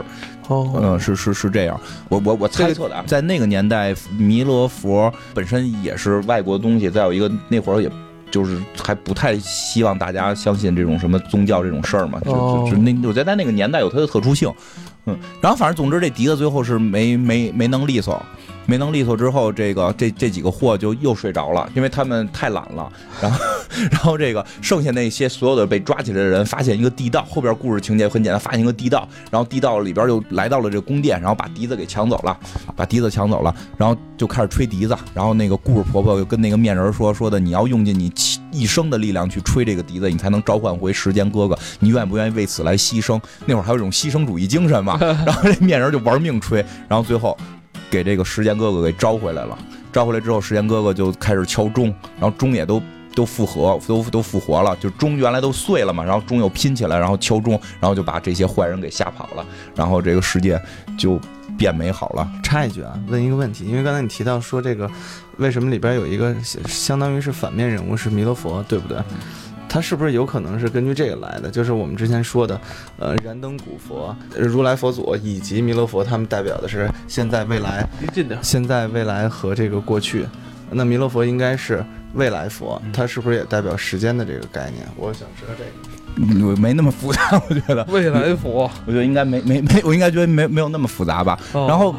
[0.48, 7.90] 哦，嗯，是是是这样，我我我猜测的啊，在那个年代，弥勒佛本身也是外国东西，再有一个那会儿也。
[8.30, 14.52] 就是还不太希望大家相信这种什么宗教这种事儿嘛，就就就那我觉得在那个年代有它的特殊性，
[15.06, 18.20] 嗯，然后反正总之这笛子最后是没没没能利索。
[18.70, 22.88] 没能利索之后，这个这这几个货就又睡着了，因为他们太懒了。
[23.20, 23.44] 然后，
[23.90, 27.26] 然后这个剩下那些所有的被抓起来的人，发现一个地道。
[27.28, 32.38] 后边故事情节很简单，发现一个地道，然后地道里边就来到了这宫殿，然后把笛子给抢走了，
[32.76, 34.96] 把笛子抢走了，然后就开始吹笛子。
[35.12, 38.12] 然后那个故事婆婆又跟那个面人说说的，你要用尽你
[38.52, 41.58] 一生的力量去吹这个笛子，你才能召唤回时间哥哥。
[41.80, 43.20] 你愿不愿意为此来牺牲？
[43.46, 44.96] 那会儿还有一种牺牲主义精神嘛。
[45.26, 47.36] 然后这面人就玩命吹，然后最后。
[47.90, 49.58] 给这个时间哥哥给招回来了，
[49.92, 52.80] 招回来之后，时间哥哥就开始敲钟，然后钟也都
[53.14, 60.60] 都复合，都都复活了，就钟原来都碎了嘛，然后钟又拼起来，然后敲钟，然后就把这些坏人给吓跑了，然后这个世界
[60.96, 61.20] 就
[61.58, 62.26] 变美好了。
[62.42, 64.88] 插一句啊，问一个问题，因为刚才你提到说这个，
[65.38, 66.34] 为什么里边有一个
[66.66, 68.96] 相当于是反面人物是弥勒佛，对不对？
[69.72, 71.48] 它是不是有可能是根据这个来的？
[71.48, 72.60] 就是我们之前说的，
[72.98, 77.88] 呃，燃灯古佛、如来佛祖以及弥勒佛，他们代表的是现在、未来。
[78.42, 80.26] 现在、未来和这个过去，
[80.72, 84.84] 那弥勒佛应该是未来佛，它是不是也代表时间的这个概念？
[84.96, 86.60] 我想知道这个。
[86.60, 87.84] 没那么复杂，我觉得。
[87.84, 91.38] 未来佛，我觉得应该没没没，我应该觉得没没有那么复杂吧。
[91.52, 91.94] 然后。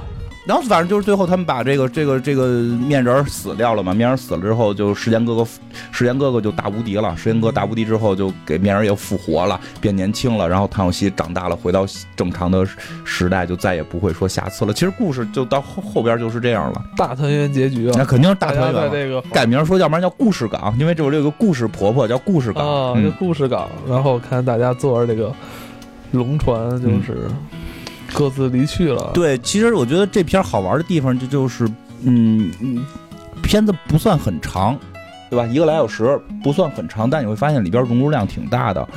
[0.51, 2.45] 然后反正就是最后他们把这个这个这个
[2.85, 5.47] 面人死掉了嘛，面人死了之后，就时间哥哥
[5.93, 11.85] 时间哥哥就大无敌了，时间哥大无敌之后就给面人也复活了，变年轻了，然后唐小西长大了，回到
[12.17, 12.67] 正常的
[13.05, 14.73] 时代，就再也不会说瑕疵了。
[14.73, 18.91] 其实故事就到后后边就是这样了，大团圆结局啊，那肯定是大团圆。
[18.91, 23.69] 这个改名说，要不然叫故事港，因为这有个故事婆婆叫故事港啊，个故事港。
[23.87, 25.33] 然后看大家坐着这个
[26.11, 27.29] 龙船，就是。
[28.13, 29.11] 各自离去了。
[29.13, 31.67] 对，其实我觉得这片好玩的地方就就是，
[32.03, 32.51] 嗯，
[33.41, 34.77] 片子不算很长，
[35.29, 35.45] 对吧？
[35.45, 38.87] 一个来小时不算很长，但你会发现里边融入量挺大的，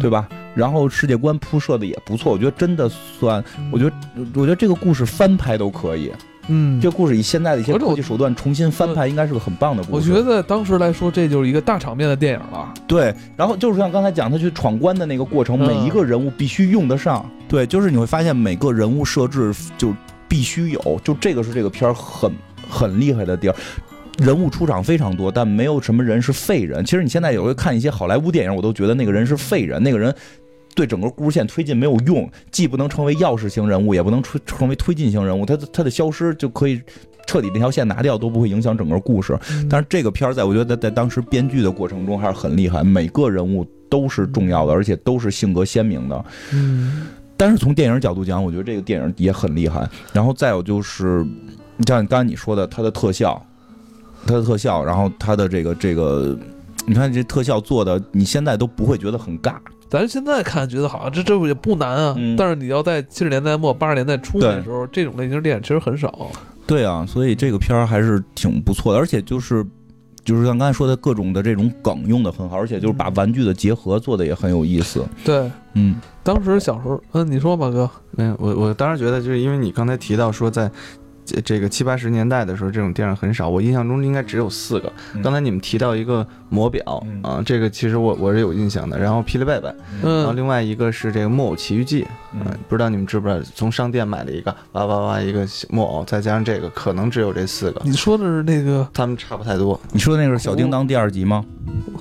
[0.00, 0.28] 对吧？
[0.54, 3.92] 然后世界观铺设的也不错，我觉得真的算，我觉得
[4.34, 6.12] 我觉得这个故事翻拍都可以。
[6.48, 10.12] 嗯，这故事以现在的一些科技手段重新翻拍，应该是个很棒的故事。
[10.12, 12.72] 我觉得当时来说，这就是一个大场面的电影了。
[12.86, 17.24] 对，然后就是像刚才讲他去闯关的那个过程，每一个人物必须用得上。
[17.48, 19.94] 对，就是你会发现每个人物设置就
[20.28, 22.30] 必须有，就这个是这个片儿很
[22.68, 23.54] 很厉害的地儿。
[24.18, 26.84] 人物出场非常多，但没有什么人是废人。
[26.84, 30.14] 其实你现在有会看一些好莱坞电影，我都觉得那个人是废人，那个人。
[30.74, 36.80] 对整个故事线推进没有用，既不能成为钥匙型人物，也不能推成为推进型人物，他他的消失就可以
[37.26, 39.38] 彻底那条线拿掉，都不会影响整个故事。
[39.70, 46.24] 但是这个片儿在我觉得在当时编剧的过程中还是很厉害，每个人物都是重要的，而且都是性格鲜明的。
[46.52, 47.06] 嗯，
[47.36, 49.88] 但是从电影角度讲，我觉得这个电影也很厉害。
[50.12, 51.24] 然后再有就是，
[51.76, 53.40] 你像刚才你说的，它的特效，
[54.26, 56.36] 它的特效，然后它的这个这个，
[56.86, 59.54] 你看这特效做的，你现在都不会觉得很尬。
[59.94, 66.32] 咱现在看觉得好像这这也不难啊，但是你要在七十年代末八十年代初的时候，这种类型电影其实很少。
[66.66, 69.64] 对啊，所以这个片儿还是挺不错的，而且就是
[70.24, 75.06] 就是像刚才说的各种的这种梗用的很好，而且就是把玩具的结合做的也很有意思。
[75.24, 80.68] 对，嗯，当时小时候，嗯，你说吧哥，没有，我我当时觉得就是因为你刚才提到说在。
[81.24, 83.48] 这这个七八十年代的时候，这种电影很少。
[83.48, 84.92] 我印象中应该只有四个。
[85.22, 88.98] 刚才你们提到一个魔表啊，这个其实我我是有印象的。
[88.98, 93.40] 然后霹雳贝贝，然后另外一个是这个木偶奇遇记，嗯，不知道你们知不知道？
[93.54, 97.80] 从商店买了一个，哇哇哇一个木偶，再加上这个，可能只有这四个。
[97.84, 98.86] 你说的是那个？
[98.92, 99.80] 他们差不太多。
[99.92, 101.44] 你说的那个是小叮当第二集吗？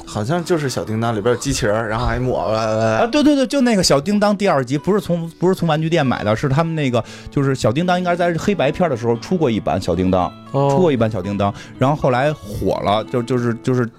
[0.05, 3.07] 好像就是小叮当里边有机器人，然后还木偶啊！
[3.07, 13.89] 对对对，就那个小叮当第二集，不是从不是从玩具店买的，是他们那个就是小叮当，应该在黑白片的时候出过一版小叮当，出过一版小叮当，然后后来火了，就就是就是，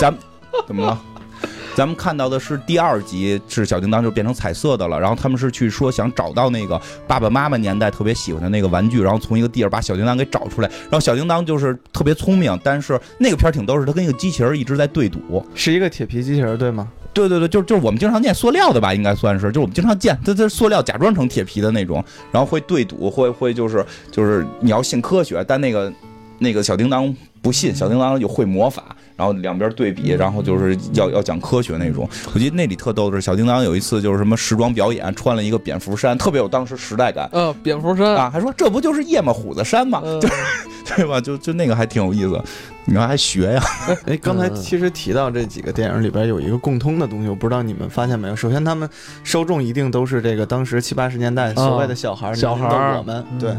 [0.00, 0.12] 咱
[0.66, 1.00] 怎么了？
[1.74, 5.00] 咱们看到的是第二集，是小叮当就变成彩色的了。
[5.00, 10.68] 然后他们是去说想找到那个爸爸妈妈年代特别喜欢的那个玩具，然后从一个地儿把小叮当给找出来。
[10.68, 16.86] 然后小叮当就是特别聪明，但是那个片儿挺逗，是他跟一个机器人一直在对赌，是一个铁皮机器人，对吗？
[17.12, 25.92] 对对对，就是就是我们经常见塑料的吧，应该算是，就是我们经常见，它它塑料假装成铁皮的那种，然后会对赌，会会就是就是你要信科学，但那个
[26.38, 28.96] 那个小叮当不信，小叮当就会魔法。
[29.22, 32.08] 然后两边对比，然后就是要要讲科学那种。
[32.34, 37.28] 我记得那里特逗的是，小叮当有一次就是什么时装表演，穿了一个蝙蝠衫，特别有当时时代感。
[37.30, 40.02] 嗯，蝙蝠衫啊，还说这不就是夜吗虎子衫吗？
[40.20, 40.28] 就
[40.96, 41.20] 对吧？
[41.20, 42.42] 就就那个还挺有意思。
[42.84, 43.62] 你们还学呀？
[44.06, 48.34] 哎，刚才其实提到这几个电影里边有一个共通的东西，我不知道你们发现没有？
[48.34, 48.90] 首先，他们
[49.22, 53.54] 受众一定都是这个当时七八十年代所谓的小孩，小孩我们对。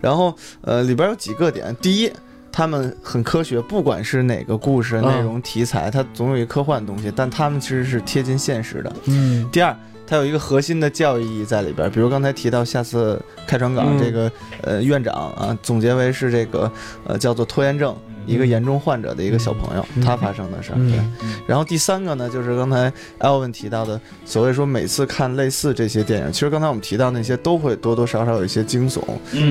[0.00, 2.12] 然后呃，里边有几个点，第一。
[2.58, 8.92] 他们很科学，不管是哪个故事内容题材，它总有一科幻东西，但他们其实是贴近现实的。
[9.04, 9.48] 嗯。
[9.52, 9.72] 第二，
[10.04, 14.28] 它有一个核心的教育意义在里边，比如刚才提到下次开船港这个
[14.62, 16.68] 呃院长啊，总结为是这个
[17.06, 17.96] 呃叫做拖延症。
[18.28, 20.76] 一个严重患者的一个小朋友，他发生的事儿。
[20.76, 21.00] 对，
[21.46, 29.00] 然后第三个呢，就是刚才艾文提到的，所谓说每次看类似这些电影，其实刚才我们提到那些都会多多少少有一些惊悚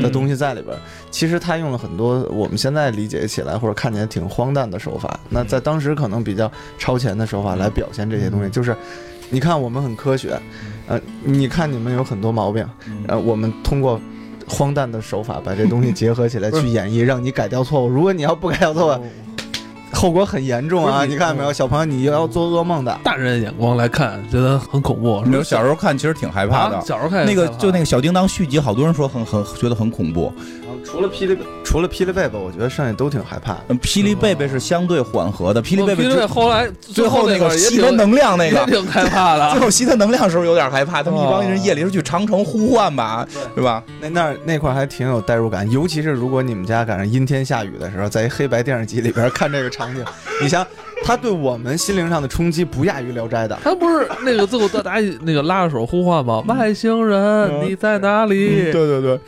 [0.01, 0.77] 的东西在里边。
[1.09, 8.75] 其实他用了很多我们现在理解起来或者看起来挺荒诞的手法，那在当时可能比较超前的手法来表现这些东西，就是
[9.31, 10.39] 你看我们很科学，
[10.87, 12.63] 呃，你看你们有很多毛病，
[13.07, 13.99] 呃，我们通过。
[14.47, 17.88] 荒诞的手法把这东西结合起来 去演绎，让你改掉错误。
[17.88, 19.05] 如果你要不改掉错误，
[19.93, 21.05] 后果很严重啊！
[21.05, 22.99] 你看见没有，小朋友，你要做噩梦的。
[23.03, 25.23] 大人眼光来看，觉得很恐怖。
[25.25, 26.79] 你小时候看其实挺害怕的。
[26.81, 30.31] 小时候看那个就那个小叮当续集，好多人说很很觉得很恐怖。
[30.85, 33.57] 除了霹雳除了霹雳贝贝，我觉得剩下都挺害怕。
[33.81, 39.51] 霹雳贝贝是相对缓和的，霹雳贝贝后来最后那个吸他能量那个挺害怕的。
[39.55, 43.83] 最后吸他能量的时候有点害怕，他们一帮人夜里是去长城呼唤吧，对吧？
[44.01, 50.03] 那那那块还挺有代入感，尤其是如果你们家赶上阴天下雨的时候，在一黑白电视机里边看这个场景，
[50.41, 50.65] 你想，
[51.03, 53.57] 他对我们心灵上的冲击不亚于《聊斋》的。
[53.63, 56.43] 他不是那个最后大家那个拉着手呼唤吗？
[56.47, 58.71] 外星人你在哪里？
[58.71, 59.19] 对对对。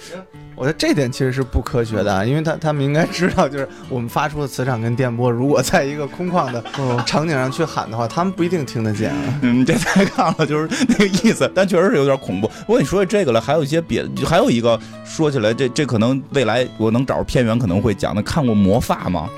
[0.59, 6.61] 我觉得这点其实是不科学的，因为他他们应该知道，就是我们发出的磁场跟电波，如果在一个空旷的
[7.05, 9.39] 场景上去喊的话，他们不一定听得见啊。
[9.41, 12.47] 嗯，这太杠了，就是那个意思，但确实是有点恐怖。
[12.67, 18.21] 不过你说起这个了，还有一些别，还有一个说起来，这这可能未来我能找着片源可能会讲的。
[18.21, 19.29] 看过魔发吗？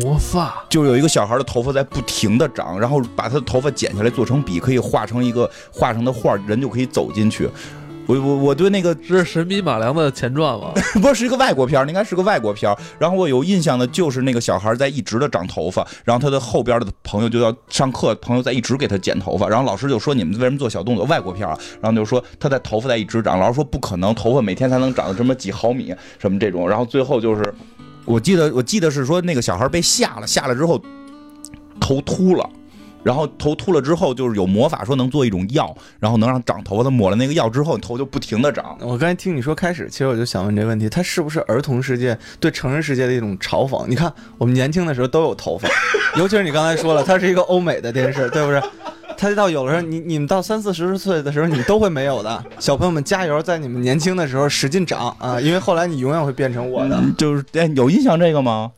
[0.00, 7.46] 魔发就有一个小孩的头发在不停的长，然后把他的头发剪下来做成笔，可以画成一个画成的画，人就可以走进去。
[8.06, 10.72] 我我我对那个是《神笔马良》的前传吗？
[11.02, 21.04] 不是，是一个外国片应该是个外国片然后我有印象的就是那个小孩在一直的长头发，然后他的后边的朋友就要上课，朋友在一直给他剪头发，然后老师就说你们为什么做小动作？
[21.06, 27.54] 外国片啊，然后就说他在头发在一直长，老师说不可能，头发每天才能长到这么几毫米，什么这种，然后最后就是，
[28.04, 30.80] 我记得我记得是说那个小孩被吓了，吓了之后
[31.80, 32.48] 头秃了。
[33.06, 36.86] 然后头秃了之后，就是有魔法说能做一种药，然后能让长头发。
[36.86, 38.76] 的抹了那个药之后，头就不停的长。
[38.80, 43.86] 我刚才听你说开始，其实我就想问这个问题：它是不是儿童世界对成人世界的一种嘲讽？
[43.86, 45.68] 你看我们年轻的时候都有头发，
[46.18, 48.62] 尤其是你刚才说了，它是一个欧美的电视，对不对？
[49.18, 52.44] 它到有的时候，你你们到三四十岁的时候，你都会没有的。
[52.58, 57.02] 小朋友们加油，在你们年轻的时候使劲长啊，因为后来你永远会变成我的。
[57.16, 58.70] 就是哎，有印象这个吗？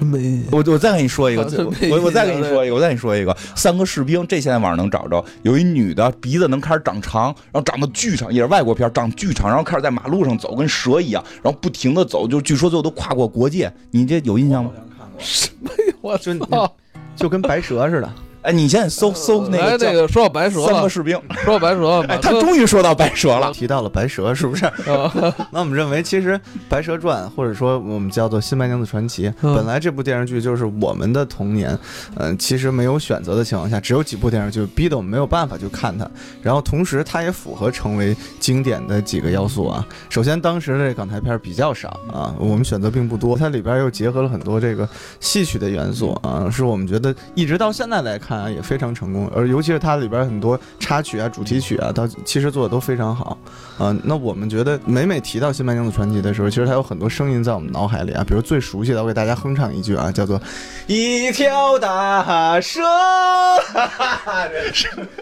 [0.00, 1.42] 没，我我再跟你说一个，
[1.90, 14.70] 我我再跟你说一个，我再跟你说一个，三个士兵，这现在网上能找着，有一女的鼻子能开始长长，然后长得巨长，也是外国片，长巨长，然后开始在马路上走，跟蛇一样，然后不停的走，就据说最后都跨过国界，你这有印象吗？
[15.18, 15.94] 什么呀？
[16.00, 16.72] 我操，
[17.16, 18.12] 就跟白蛇似的。
[18.48, 24.64] 哎，你现在搜搜那个那个说到白蛇了三个士兵，说到白蛇，哎，他终于说到白蛇了，提到了白蛇，是不是？
[25.52, 26.32] 那我们认为，其实
[26.66, 31.78] 《白蛇传》或者说我们叫做《新白娘子传奇》，本来这部电视剧就是我们的童年，
[32.16, 36.08] 嗯，其实没有选择的情况下，只有几部电视剧逼得我们没有办法去看它。
[36.40, 39.86] 然后同时，它也符合成为经典的几个要素啊。
[40.08, 44.88] 首先，当时的港台片比较少啊，我们选择并不多，它里边又结合了很多这个
[45.20, 48.37] 戏曲的元素啊，是我们觉得一直到现在来看。
[48.38, 53.36] 看啊，也非常成功，而尤其是它里边很多插曲啊、主题曲啊，它其实做的都非常好
[53.78, 53.96] 啊。
[54.04, 58.24] 那我们觉得每每提到《新白娘子传奇》的时候，其实它有很多声音在我们脑海里啊。
[58.26, 60.40] 比如最熟悉的，我给大家哼唱一句啊，叫做
[60.86, 62.80] “一条大蛇”。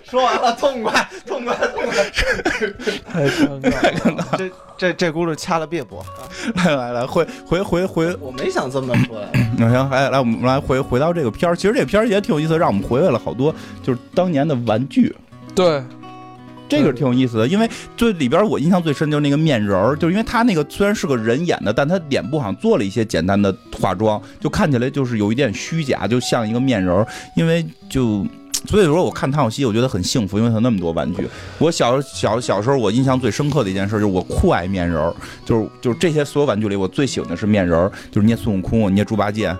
[0.04, 2.10] 说完了，痛快，痛快，痛快！
[3.12, 4.36] 太尴尬，太尴尬。
[4.36, 6.04] 这这这轱辘掐了别播。
[6.56, 9.24] 来来来，回回回回，我没想这么说。
[9.58, 11.56] 那行，来来，我们来回回到这个片儿。
[11.56, 15.14] 其实这片儿也挺有意思，让我们回味了好多，就是当年的玩具。
[15.54, 15.82] 对，
[16.68, 27.06] 这个挺有意思的，因为最里边我印象最深就是那个面人儿，就是因为他那个虽然是个人演的，但他脸部好像做了一些简单的化妆，就看起来就是有一点虚假，就像一个面人儿。
[27.34, 28.26] 因为就
[28.66, 31.26] 所以说，我看唐小希，我觉得很幸福，因为他那么多玩具。
[31.58, 39.56] 我小小小时候，我印象最深刻的一件事就是我酷爱面人儿，就是就是这些所有玩具里，我最喜欢的是面人儿，就是捏孙悟空，捏猪八戒。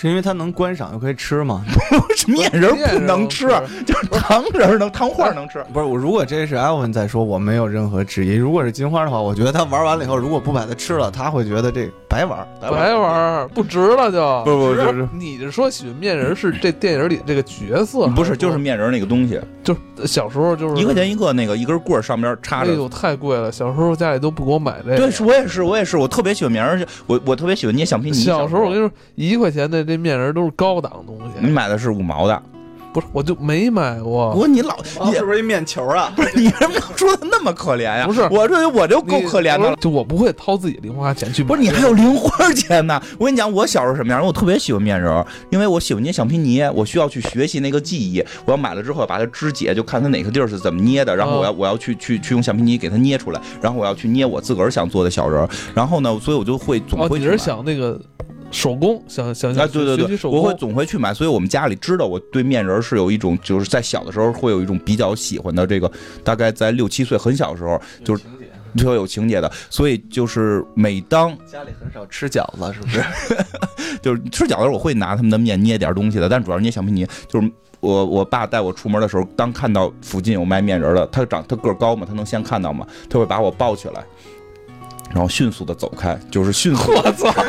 [0.00, 1.64] 是因为它能观赏又可以吃吗？
[2.28, 3.48] 面人不能吃，
[3.84, 5.60] 就是糖人能，糖画能吃。
[5.72, 8.36] 不是我，如果这是艾文在说，我没有任何质疑。
[8.36, 14.44] 如果是金花的话，我觉得他玩完了以后，如果不把它吃了，他会觉得这白玩，白玩不值了就。
[14.44, 18.06] 不不不是你是说喜欢面人是这电影里这个角色？
[18.06, 19.40] 不是，就是面人那个东西。
[19.64, 22.70] 就是小时候就是一块钱一个那个一根棍上边插着。
[22.70, 23.50] 哎呦，太贵了！
[23.50, 24.96] 小时候家里都不给我买这个。
[24.96, 28.16] 对，我也是，我也是，我特别喜欢面人，我我特别喜欢捏橡皮泥。
[28.16, 30.78] 小时候我跟你说，一块钱的这面人都是高。
[30.80, 32.42] 档东西，你买的是五毛的。
[32.90, 34.32] 不是，我就没买过。
[34.32, 34.74] 不过你老，
[35.04, 36.10] 你是不是一面球啊？
[36.16, 38.06] 不是，你什么说的那么可怜呀？
[38.06, 39.76] 不是，我这我就够可怜的了。
[39.80, 41.42] 就我不会掏自己零花钱去。
[41.44, 43.00] 不是，你还有零花钱呢？
[43.18, 44.24] 我跟你讲，我小时候什么样？
[44.24, 48.24] 我特别喜欢面人，因为我喜欢捏橡皮泥，我需要去学习那个技艺。
[48.46, 55.46] 我要买了之后把它肢解，就看它哪个地儿是怎么捏的，然后我要我要去去去用橡皮泥给它捏出来，然后我要去捏我自个儿想做的小人。
[55.74, 57.18] 然后呢，所以我就会总会。
[57.18, 58.00] 你是想那个？
[58.50, 65.90] 手工想想啊，对对对，我会总会去买，所以我们家里知道我对面人是有一种，就是在小的时候会有一种比较喜欢的这个，
[66.24, 68.24] 大概在六七岁很小的时候就是
[68.76, 73.02] 特有情节的，所以就是每当家里很少吃饺子，是不是？
[74.00, 77.06] 就是吃饺子我会拿他们的面捏点东西的，但主要捏橡皮泥。
[77.28, 84.04] 就是我我爸带我出门的时候，当看到附近有卖面人的，他长他个高嘛，他能先看到嘛，他会把我抱起来。
[85.10, 86.90] 然后迅速的走开，就是迅速。
[86.94, 87.32] 我操！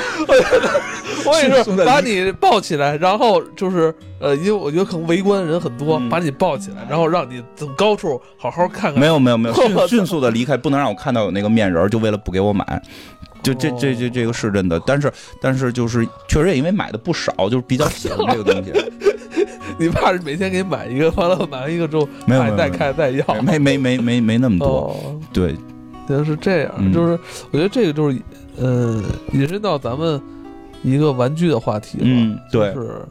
[1.26, 9.00] 我也是，把你抱起来，然后就是呃，因为我觉得可能围观的人很多，把你抱起来，然后让你从高处好好看看。
[9.00, 9.56] 没有没有没有，
[9.88, 12.82] 迅迅速的离开，不能让我看到有那个面人，就为了不给我买。
[13.43, 18.74] 就这这这这个是真的，但是但是就是确实也因为买的不少，就是比较喜欢这个东西。
[19.78, 25.56] 你怕是每天给你买一个，完了买完一个之后，没有再开再要，没没没没没那么多，对。
[26.10, 27.19] 觉得是这样，就是
[27.52, 28.19] 我觉得这个就是，
[28.58, 29.00] 呃，
[29.32, 30.19] 引申到咱们
[30.82, 32.39] 一个玩具的话题了。
[32.52, 33.06] 对，是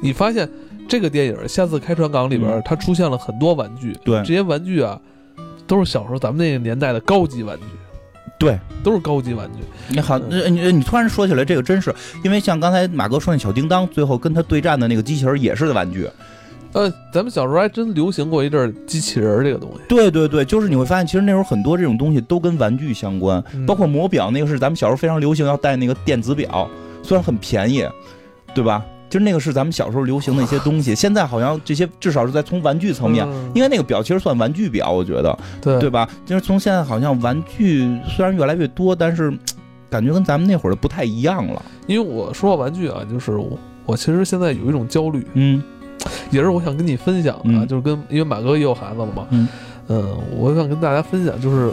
[0.00, 0.48] 你发现
[0.88, 3.92] 这个电影《下次开船港》里边，它出现了很多玩具。
[4.04, 5.00] 对，这些玩具啊，
[5.66, 7.64] 都是小时候咱们那个年代的高级玩具。
[8.38, 9.64] 对，都是高级玩具。
[9.88, 16.08] 你好，你你突然说起来，这个真是，因为像刚才马哥说那小叮当，最后跟他对战的那个机器人也是玩具。
[16.72, 19.80] 呃，咱们小时候还真流行过一阵儿机器人这个东西。
[19.88, 26.68] 对对对，就是你会发现，其实那时候很多这种东西都跟玩具相关，包括魔表，那个是咱们小时候非常流行要带那个电子表，
[27.02, 27.84] 虽然很便宜，
[28.54, 28.84] 对吧？
[29.08, 36.06] 就是那个是咱们小时候流行的一些东西， 现在好像这些至少是在从玩具层面，因为那个表其实算玩具表，我觉得，对对吧？
[36.26, 39.32] 就是从现在好像玩具虽然越来越多，但是
[39.88, 41.62] 感觉跟咱们那会儿的不太一样了。
[41.86, 45.62] 因为我说到玩具啊，就是我我其实现在有一种焦虑，嗯。
[46.30, 51.72] 也是我想跟你分享的，就是跟因为马哥也有孩子了嘛，嗯，我想跟大家分享，就是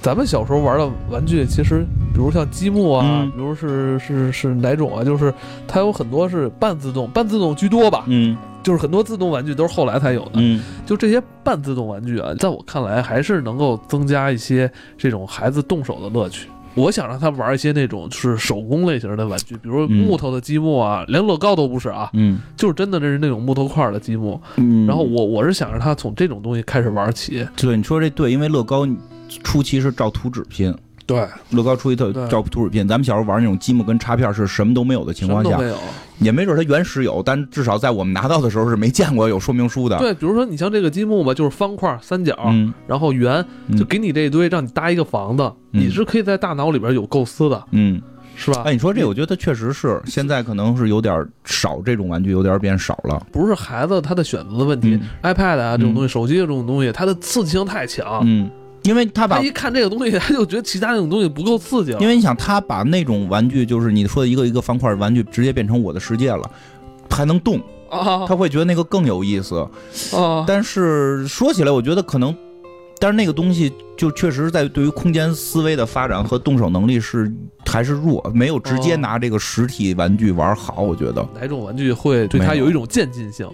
[0.00, 5.32] 咱们小时候玩的玩具，其实比如像积木啊，比如是是是哪种啊，就是
[5.66, 16.48] 它有很多是半自动，半自动居多吧，嗯，就是很多自动玩具都是后来才有的，嗯，就这些半自动玩具啊，在我看来还是能够增加一些这种孩子动手的乐趣。
[16.74, 24.40] 我想让他玩一些那种是手工类型的玩具，比如木头的积木啊，连乐高都不是啊，嗯，就是真的这是那种木头块的积木。
[24.56, 27.46] 嗯，然后我我是想让他从这种东西开始玩起。
[27.56, 28.86] 对，你说这对，因为乐高
[29.42, 30.74] 初期是照图纸拼。
[31.06, 35.76] 对，乐高出一套照图纸片，咱们小时候玩那种积木跟插片是什么都没有的情况下，没有，
[36.18, 39.98] 也没准它原始有，但至少在我们拿到的时候是没见过有说明书的。
[39.98, 42.34] 对，比如说你像这个积木吧，就是方块、三角，
[42.86, 43.44] 然后圆，
[43.76, 48.00] 就给你这一堆，让你搭一个房子，你是可以在大脑里边有构思的，嗯，
[48.34, 48.62] 是吧？
[48.64, 53.20] 哎，你说这，我觉得确实是，现在可能是有点少这种玩具，有点变少了。
[53.30, 58.50] 不是孩子他的选择的问题，iPad 啊这种东西，手机这种东西，它的刺激性太强，嗯。
[58.84, 61.92] 因为他把他一看这个东西， 他就觉得其他那种东西不够刺激。
[62.00, 66.48] 因为你想，他把那种玩具，就是你说的一个一个方块玩具，直接变成我的世界了，
[67.10, 67.58] 还能动
[67.90, 69.66] 啊，他会觉得那个更有意思
[70.14, 70.44] 啊。
[70.46, 72.36] 但是说起来，我觉得可能，
[72.98, 77.32] 但是那个东西就确实在对于空间思维的发展和动手能力是
[77.64, 80.82] 还是弱，没有直接拿这个实体玩具玩好。
[80.82, 83.48] 我觉得哪种玩具会对他有一种渐进性？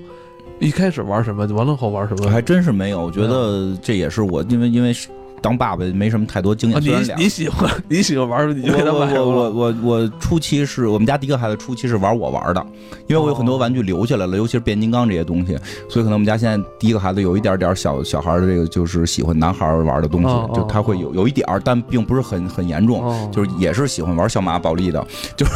[0.58, 2.28] 一开始玩什么，完了后玩什么？
[2.28, 3.00] 还真是没有。
[3.04, 4.92] 我觉得这也是我，因为因为。
[5.40, 6.80] 当爸爸没什么太多经验。
[6.82, 9.18] 你你喜欢你喜欢玩你就给他买。
[9.18, 12.66] 我我我我初期是我们家第一个孩子初期是玩我玩的，
[13.06, 25.52] 因为我有很多玩具留下来了，尤其是变形金刚这些东西，所以可能我们家现在第一个孩子有一点点小小孩的这个就是喜欢男孩玩的东西，就他会有有一点儿，但并不是很很严重，就是也是喜欢玩小马宝莉的，就是。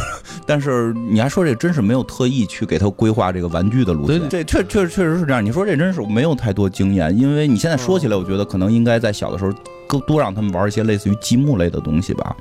[0.47, 5.43] 但是你还说这真是没有特意去给他规划这个玩具的路线，这确确确实是这样。
[5.43, 9.51] 你说这真是没有太多经验，因为你现在说起来，我觉得可能应该在小的时候。
[9.87, 12.35] 更多让他们玩一些类似于积木类的东西吧，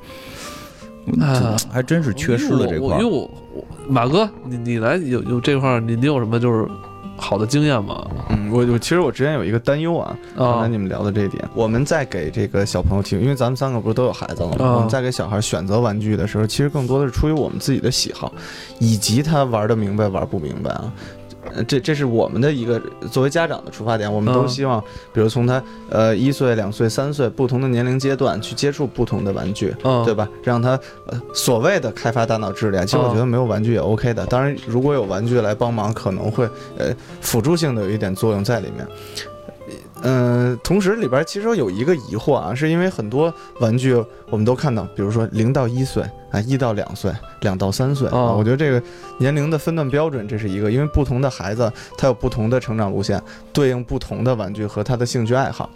[1.20, 2.98] 啊，还真是缺失了这块。
[2.98, 3.30] 因为我
[3.88, 6.66] 马哥，你你来有有这块，你你有什么就是
[7.16, 8.06] 好的经验吗？
[8.30, 14.74] 嗯，我我其实我之前有一个担忧啊，刚才你们聊的这一点，我们在给这个小朋友提，因为咱们三个不是都有孩子了吗？
[14.76, 18.32] 我们在给小孩选择玩具的时候，其实更多的是出于我们自己的喜好，
[18.78, 20.92] 以及他玩的明白玩不明白啊。
[21.66, 22.80] 这这是我们的一个
[23.10, 24.80] 作为家长的出发点，我们都希望，
[25.12, 29.74] 比如从他呃一岁、两岁、三岁不同的年龄阶段去接触不同的玩具，
[30.04, 30.28] 对吧？
[30.42, 34.24] 让他呃所谓的开发大脑智力啊，其实我觉得没有玩具也 OK 的。
[34.26, 38.86] 当然，如果有玩具来帮忙，可能会呃辅助性的有一点作用在里面。
[40.02, 43.94] 嗯，同时里边其实有一个疑惑啊，是因为很多玩具
[44.28, 48.82] 我们都看到，比如说零到一岁啊，一到两岁，两到三岁啊，我觉得这个
[49.18, 53.22] 年龄的分段标准这是一个，因为不同的孩子他有不同的成长路线，
[53.52, 55.70] 对应不同的玩具和他的兴趣爱好。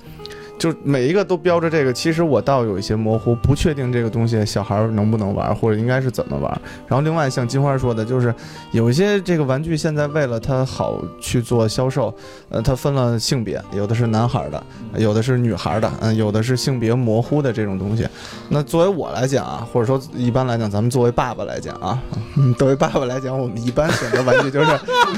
[0.59, 6.61] 就每一个都标着这个，其实我倒有一些模糊，不确定这个东西小孩能不能玩，或者应该是怎么玩。
[6.89, 8.35] 然后另外像金花说的，就是
[8.73, 12.13] 有一些这个玩具现在为了它好去做销售，
[12.49, 14.61] 呃，它分了性别，有的是男孩的，
[14.97, 18.05] 有的是女孩的，嗯，有的是性别模糊的这种东西。
[18.49, 22.03] 那作为我来讲啊，或者说一般来讲，咱们作为爸爸来讲啊，
[22.59, 24.71] 作为爸爸来讲，我们一般选择玩具就是，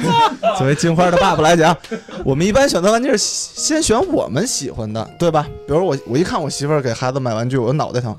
[0.59, 1.75] 作为金花的爸爸来讲，
[2.27, 5.30] 我们一般选择玩具是先选我们喜欢的，对。
[5.31, 5.47] 对吧？
[5.65, 8.17] 比如我，我一看我媳妇儿给孩子买玩具，我脑袋疼。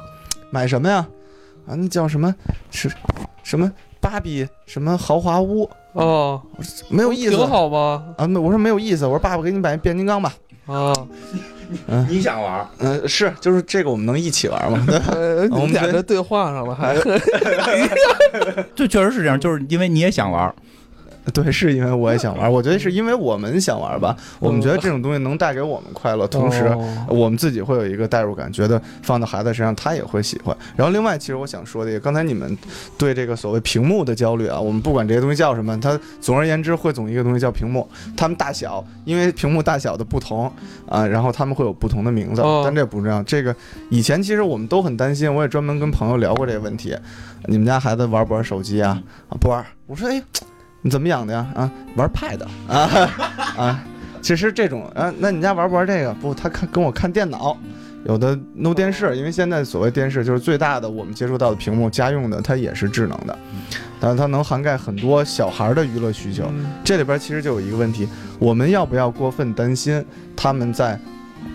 [0.50, 1.06] 买什么呀？
[1.68, 2.34] 啊，那叫什么？
[2.72, 2.90] 是，
[3.44, 4.48] 什么芭比？
[4.66, 5.70] 什么豪华屋？
[5.92, 6.42] 哦，
[6.90, 7.32] 没有意思。
[7.32, 8.02] 挺好吧？
[8.18, 9.06] 啊，我说没有意思。
[9.06, 10.34] 我说爸爸给你买变形金刚吧。
[10.68, 10.94] 啊，
[11.88, 12.66] 嗯，你想玩？
[12.78, 14.86] 嗯，是，就是这个，我们能一起玩吗？
[15.52, 16.96] 我们俩这对话上了，还。
[18.74, 20.54] 这确实是这样，就是因为你也想玩。
[21.34, 24.16] 对，是因为我也想玩，我觉得是因为我们想玩吧。
[24.40, 26.76] 我们觉得这种东西能带给我们快乐，同时
[27.08, 30.56] 我们自己会有一个代入感，觉得放到孩子身上他也会喜欢。
[30.76, 32.58] 然后另外，其实我想说的，刚才你们
[32.98, 37.88] 对这个所谓屏幕的焦虑啊，我们不管这些东西叫什么，它总而言之汇总一个东西叫屏幕。
[38.18, 40.52] 它们大小，因为屏幕大小的不同
[40.90, 43.22] 啊，然后他们会有不同的名字，但这不重要。
[43.24, 43.56] 这个
[43.90, 46.98] 以前其实我们都很担心，我也专门跟朋友聊过这个问题。
[47.46, 49.02] 你们家孩子玩不玩手机啊？
[49.30, 49.64] 啊，不玩。
[49.86, 50.22] 我说，哎。
[50.82, 51.48] 你怎么养的呀？
[51.56, 53.10] 啊，玩 Pad 啊
[53.58, 53.84] 啊，
[54.22, 56.14] 其实这种啊，那你家玩不玩这个？
[56.16, 57.56] 不，他看跟我看电脑，
[58.06, 63.38] 有的弄电视，因为现在所谓电视就是最大的我们接触到的屏幕，家用的它也是智能的，
[64.00, 66.52] 但是它能涵盖很多小孩的娱乐需求。
[66.84, 68.08] 这里边其实就有一个问题，
[68.40, 70.04] 我们要不要过分担心
[70.36, 71.00] 他们在？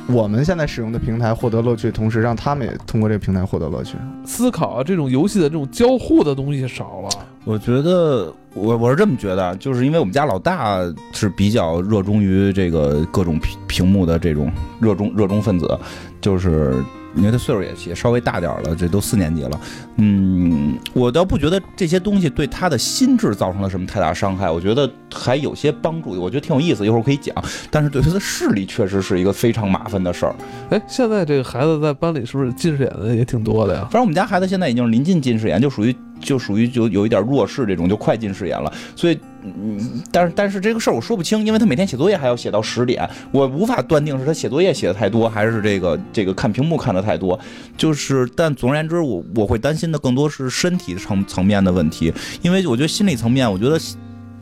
[0.09, 3.97] 我们现在使用的平台获得乐趣，同时让他们也通过这个平台获得乐趣。
[4.25, 7.26] 思考啊，这种游戏的这种交互的东西少了。
[7.47, 10.81] 我觉得，我我是这么觉得，就是因为我们家老大
[11.13, 15.79] 是比较热衷于这个各种屏屏幕的这种热衷热衷分子，
[16.21, 16.75] 就是。
[17.15, 19.61] 因为他岁数也也稍微大点了，这都四年级了。
[19.97, 27.35] 嗯，我倒不觉得这些东西对他的心智造成了什么太大伤害，我觉得还有些帮助，我觉得挺有意思，一会儿可以讲。
[27.71, 30.37] 但是对他的视力确实是一个非常麻烦的事儿。
[30.69, 33.81] 哎，现在这个孩子在班里是不是近视眼的也挺多的呀？
[33.85, 35.97] 反正我们家孩子现在已经临近近视眼，就属于。
[36.21, 38.73] 就属于就有一点弱视这种，就快近视眼了。
[38.95, 47.39] 所以，嗯，但是但是这个事儿我说不清，因为他每天写作业还要写到十点，我无法断定是他写作业写的太多，还是这个这个看屏幕看的太多。
[47.77, 52.13] 就是，但总而言之，我我会担心的更多是身体层层面的问题，
[52.43, 53.79] 因为我觉得心理层面，我觉得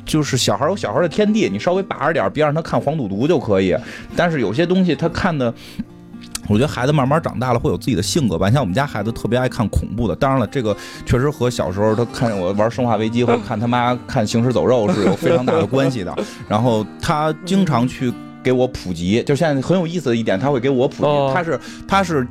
[0.04, 3.76] 就是小孩有小孩的天地，你稍微把着点，别让他看黄赌毒就可以。
[4.16, 5.52] 但是有些东西他看的。
[6.48, 8.50] 我觉得孩子慢慢长大了会有自己的性格吧。
[8.50, 10.76] 像我们家孩子特别爱看恐怖的，当然了，这个
[11.06, 16.14] 确实和小时候他看我玩《生化危机》或者看他妈看《行尸走肉》是有非常大的关系的。
[16.48, 22.26] 然后他经常去给我普及，就现在很有意思的一点，他会给我普及，他是他是。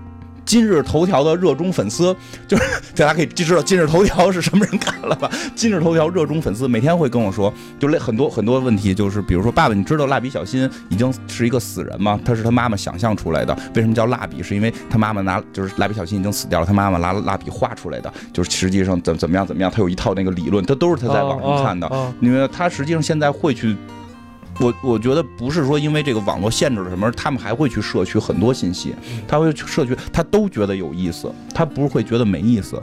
[0.54, 2.16] 今日头条的热衷粉丝，
[2.48, 2.64] 就是
[2.96, 5.28] 大家可以知道今日头条是什么人干了吧？
[5.56, 12.20] 今日头条热衷粉丝每天会跟我说，就类很多很多问题，就是比如说，爸爸，你知道蜡笔小新已经是一个死人吗？
[12.24, 13.52] 他是他妈妈想象出来的。
[13.74, 14.44] 为什么叫蜡笔？
[14.44, 18.14] 是因为他妈妈拿就是蜡笔小新已经死掉了，他妈妈拿蜡笔画出来的。
[18.32, 21.90] 就是实际上怎怎么样怎么样，他有一套那个理论，他都是他在网上看的。
[22.22, 23.76] 因为他实际上现在会去。
[24.60, 28.94] 我我觉得不是说因为这个网络限制了什么，他们还会去摄取很多信息，
[29.28, 32.82] 他会去摄取，他都觉得有意思，他不是会觉得没意思。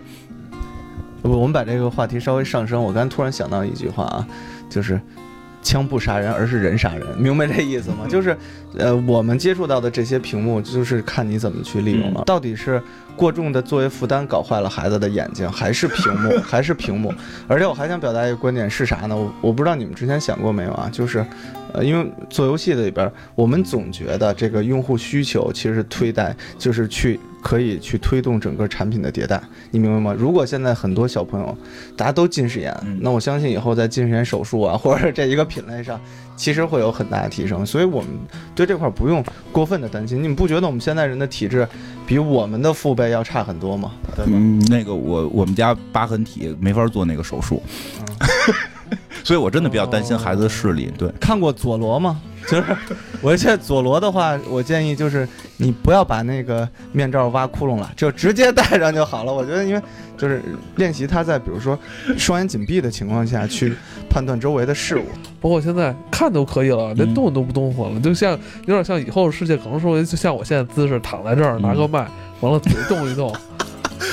[1.22, 2.82] 不，我们把这个话题稍微上升。
[2.82, 4.26] 我刚才突然想到一句话啊，
[4.68, 5.00] 就是
[5.62, 8.06] “枪不杀人，而是人杀人”，明白这意思吗？
[8.08, 8.36] 就是，
[8.76, 12.22] 呃，我们接触到的这些屏幕，就是看你怎么去利用了。
[12.24, 12.80] 到底是
[13.16, 17.12] 过重的作为负担搞坏了孩子的眼睛，还是屏幕， 还是屏幕？
[17.48, 19.16] 而且我还想表达一个观点是啥呢？
[19.16, 20.88] 我我不知道你们之前想过没有啊？
[20.92, 21.24] 就是。
[21.72, 29.40] 呃，因为做游戏的里边，我们总觉得这个用户需求其实是推带，就是去可以去推动整个产品的迭代，
[29.70, 30.12] 你明白吗？
[30.18, 31.56] 如果现在很多小朋友
[31.96, 36.00] 大家都近视眼，那我相信以后在近视眼手术啊，或者这一个品类上，
[36.40, 37.66] 其实会有很大的提升。
[37.66, 38.08] 所以我们
[38.54, 39.22] 对这块不用
[39.52, 40.22] 过分的担心。
[40.22, 41.68] 你们不觉得我们现在人的体质
[42.06, 43.92] 比我们的父辈要差很多吗？
[44.26, 47.62] 嗯，那个我我们家疤痕体没法做那个手术。
[49.24, 50.92] 所以，我真的比较担心孩子的视力。
[50.98, 52.20] 对，看过佐罗吗？
[52.48, 52.64] 就是，
[53.20, 55.28] 我现在佐罗的话，我建议就是
[55.58, 59.32] 你不要把那个面罩挖窟窿了，就直接戴上就好了。
[59.32, 59.82] 我觉得，因为
[60.16, 60.42] 就是
[60.76, 61.78] 练习他在比如说
[62.16, 63.74] 双眼紧闭的情况下去
[64.08, 65.04] 判断周围的事物，
[65.38, 68.32] 包括现在看都可以了，连动都不动活了，就像
[68.64, 72.08] 有点像以后世界，可能说就像我现在姿势躺在这儿，拿个麦，
[72.40, 73.30] 完了嘴动一动。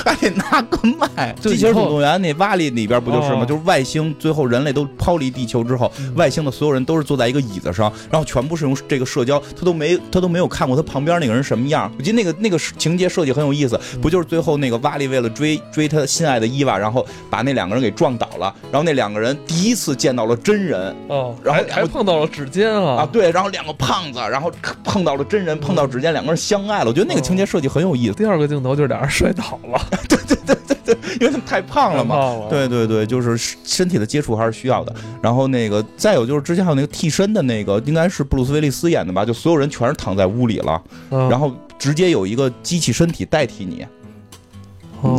[0.04, 0.78] 还得拿个
[1.16, 3.44] 麦，机器人总动员那瓦力里边不就是吗？
[3.44, 11.90] 就是外星最后人类都抛离地球之后，外星的所有人都是坐在一个椅子上，然后全部是用这个社交，他都没他都没有看过他旁边那个人什么样。
[11.98, 24.50] 我记得那个那个情节设计很有意思，不就是最后那个瓦力为了追追他心爱的伊娃，然后把那两个人给撞倒了，然后那两个人第一次见到了真人，哦，然后还碰到了指尖啊啊对，然后两个胖子，然后
[24.84, 26.86] 碰到了真人，碰到指尖，两个人相爱了。
[26.86, 28.14] 我觉得那个情节设计很有意思。
[28.14, 29.77] 第二个镜头就是俩人摔倒了。
[30.08, 32.46] 对对对对对，因为他们太胖了嘛。
[32.48, 34.94] 对对对，就是身体的接触还是需要的。
[35.22, 39.24] 然后那个再有就是之前还有那个替身的那个，应该是布鲁斯威利斯演的吧？
[39.24, 43.86] 就所有人全是躺在屋里了，然后直接有一个机器身体代替你，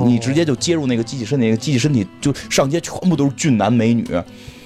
[0.05, 4.05] 你直接就接入那个机器身体，那个机器身体就上街全部都是俊男美女。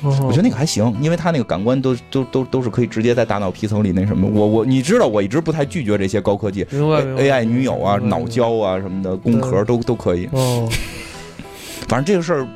[0.02, 4.28] 我觉得那个还行，因为他那个感官都都都都是可以直接在大脑皮层里那什么。
[4.28, 10.28] 我我你知道，我一直不太拒绝这些高科技，AI 女友啊、脑胶啊什么的，工壳都都可以。
[10.34, 10.70] 哦，
[11.88, 12.48] 反正这个事儿，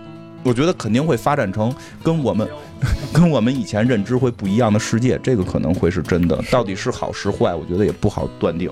[0.43, 2.45] 我觉得肯定会发展成跟我们
[3.14, 6.38] 跟我们以前认知会不一样的世界，这个可能会是真的。
[6.51, 8.70] 到底是好是坏，我觉得也不好断定。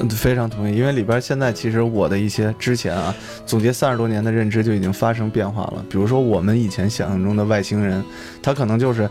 [0.00, 3.14] 嗯，非常同意，因为里边现在其实我的一些之前啊，
[3.46, 5.84] 总结三十多年的认知就已经发生变化了。
[5.88, 8.02] 比如说我们以前想象中的外星人，
[8.42, 9.08] 他可能就是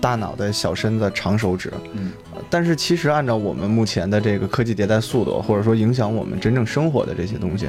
[0.00, 1.72] 大脑袋、小身子、长手指。
[1.92, 2.12] 嗯，
[2.48, 7.68] 但是其实按照我们目前的这个科技迭代速度，或者说影响我们真正生活的这些东西，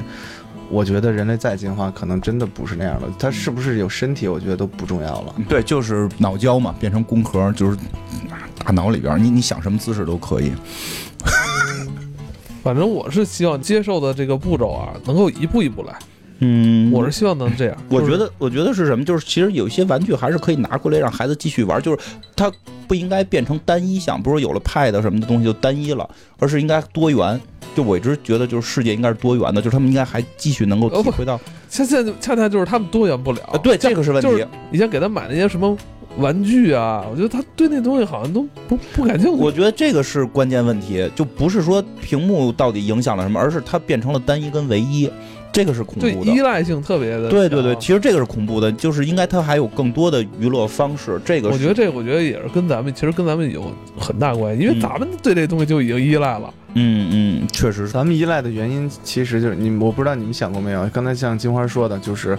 [0.70, 3.08] 我觉得人类再进化，可能真的不是那样了。
[3.18, 5.34] 它是不是有身体，我觉得都不重要了。
[5.48, 7.76] 对，就是脑胶嘛，变成工壳，就是
[8.64, 10.52] 大脑里边，你你想什么姿势都可以。
[12.64, 15.94] 反正我是希望接受的这个步骤啊，能够一步一步来。
[16.38, 17.76] 嗯，我是希望能这样。
[17.90, 19.04] 我觉得，我觉得是什么？
[19.04, 21.98] 就是其实有一些玩具还是可以拿过来让孩子继续玩，就是
[22.34, 22.50] 它
[22.88, 26.08] 不应该变成单一项，不是有了 Pad 什么的东西就单一了，
[26.38, 27.38] 而是应该多元。
[27.76, 31.38] 就我一直觉得，就是世界应该是多元的，就是他们应该还继续能够体会到。
[31.68, 33.60] 现在恰恰就是他们多元不了。
[33.62, 34.46] 对，这个是问题。
[34.70, 35.76] 你先给他买那些什么
[36.18, 39.42] 玩具啊，我觉得他对那东西好像都不不感兴趣。
[39.42, 45.10] 我觉得这个是关键问题，就不是说屏幕到底影响了什么，而是它变成了单一跟唯一。
[45.52, 47.28] 这个是恐怖的，依赖性特别的。
[47.28, 51.20] 对对对，其实这个是恐怖的，就是应该它还有更多的娱乐方式。
[51.24, 56.52] 这个我觉得这个我觉得也是跟咱们其实跟咱们有很大关系，因为咱们对这东西就已经依赖了。
[56.76, 60.84] 嗯嗯，确实是，咱们依赖的原因其实就是你，我不知道你们想过没有？
[60.88, 62.36] 刚才像金花说的，就是，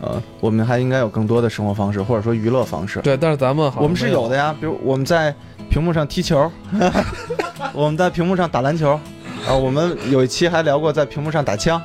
[0.00, 3.00] 呃，我们还应该有更多的生活方式或者说娱乐方式。
[3.00, 5.34] 对，但是咱们我们是有的呀，比如我们在
[5.70, 6.50] 屏幕上踢球，
[7.72, 8.98] 我们在屏幕上打篮球，
[9.46, 11.80] 啊，我们有一期还聊过在屏幕上打枪。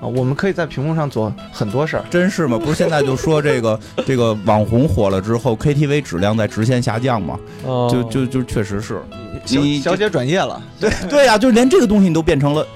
[0.00, 2.58] 啊，我们可以在屏幕上做很多事儿，真是吗？
[2.58, 7.38] 不是现在就说这个 这个网红火了之后，KTV 质量在直线下降吗？
[7.88, 9.00] 就就就确实是，
[9.46, 12.66] 你小姐转业了，对对呀，就连这个东西你都变成了，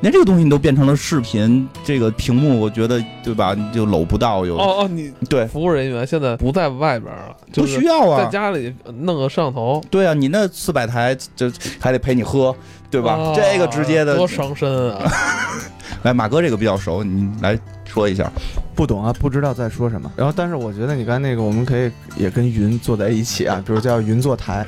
[0.00, 3.56] 连这个东西你都变成了视频，这个屏幕，我觉得对吧？
[3.72, 12.54] 就搂不到有哦哦，你对服务人员现在不在外边了，不需要啊，在家里弄个摄像头，对啊，你那四百台就还得陪你喝，
[12.90, 13.32] 对吧？
[13.34, 15.10] 这个直接的多伤身啊。
[16.02, 18.30] 来，马哥这个比较熟，你来说一下。
[18.76, 20.12] 不懂啊，不知道在说什么。
[20.14, 24.64] 然后，但是我觉得你刚才那个，我们可以也跟云坐在一起啊，比如叫云坐台，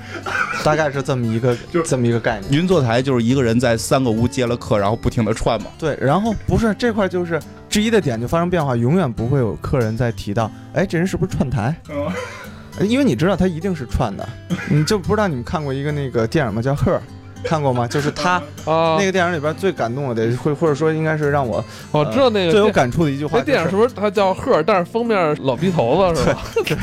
[0.68, 2.52] 大概是这么一个， 就是这么一个概念。
[2.52, 5.68] 云坐台就是一个人在三个屋接了客，然后不停的串嘛。
[5.78, 7.40] 对，然后不是这块就是
[7.70, 11.74] 质疑的点就发生变化，永远不会有客人再提到，哎，这人是不是串台？
[11.88, 14.28] 嗯，因为你知道他一定是串的，
[14.68, 16.60] 你就不知道你们看过一个那个电影吗？
[16.60, 16.96] 叫《Her》。
[17.44, 17.86] 看过吗？
[17.88, 23.38] 就是他哦，那个电影里边最感动的，会或者说应该是让我我知道那个最有感触的一句话。
[23.38, 24.60] 那电影是不是他叫赫？
[24.64, 26.42] 但是封面老逼头子是吧？
[26.66, 26.76] 对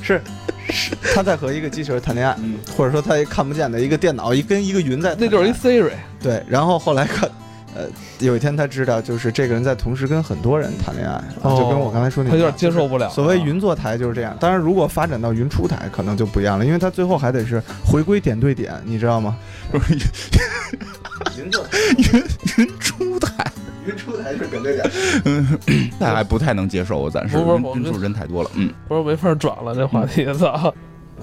[0.00, 0.22] 是，
[1.14, 2.36] 他在和一个机器人谈恋爱，
[2.76, 5.92] 或者说他也看不见的一个电脑，一跟一个云在，那就是一 Siri。
[6.22, 7.28] 对，然后后来看。
[7.74, 7.84] 呃，
[8.18, 13.08] 有一天他知道，就是这个人在同时跟很多人谈恋爱，就跟我刚才说那，他有点接受不了。
[13.10, 19.36] 所谓云坐台就是这样，当然如果发展到云出台，可能就不一样了，因为他最后还得是回归点对点，你知道吗？
[19.70, 19.94] 不是
[21.38, 21.64] 云坐
[21.98, 22.24] 云
[22.56, 23.44] 云出台，
[23.88, 24.90] 云出台是点对点，
[25.24, 25.58] 嗯，
[25.98, 27.36] 那还不太能接受，我暂时。
[27.38, 30.72] 不是，云出人太多了，嗯，不是没法转了，这话题操，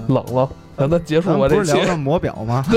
[0.08, 1.72] 冷了，让他结束我这期。
[1.72, 2.66] 不是聊的魔表吗？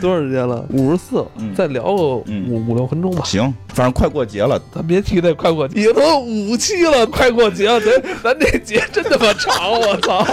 [0.00, 0.64] 多少时间了？
[0.70, 1.24] 五十四，
[1.56, 2.24] 再聊个五
[2.68, 3.22] 五六分钟吧。
[3.24, 10.26] 行，反正快过节了，咱别提那快过节，你都五期了，快过节了，咱 咱这节真他妈长，我操！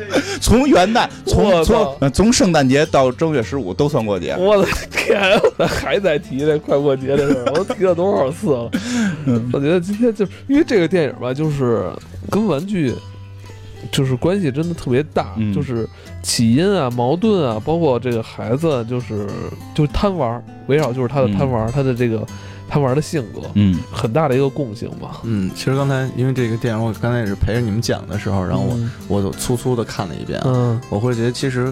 [0.40, 4.34] 从元旦，从从从圣诞节到正月十五都算过节。
[4.38, 5.20] 我的天，
[5.58, 8.70] 咱还在提这快过节的事儿，我提了多少次了？
[9.52, 11.90] 我觉得今天就因为这个电影吧，就是
[12.30, 12.94] 跟玩具。
[13.90, 15.88] 就是关系真的特别大，就是
[16.22, 19.26] 起因啊、矛盾啊，包括这个孩子，就是
[19.74, 22.24] 就贪玩，围绕就是他的贪玩，他的这个
[22.72, 25.20] 贪玩的性格，嗯，很大的一个共性吧。
[25.24, 28.64] 嗯，其实刚才因为这个电影，我刚才也是陪着你们讲的时候，然后
[29.08, 31.70] 我我粗粗的看了一遍，嗯，我会觉得其实，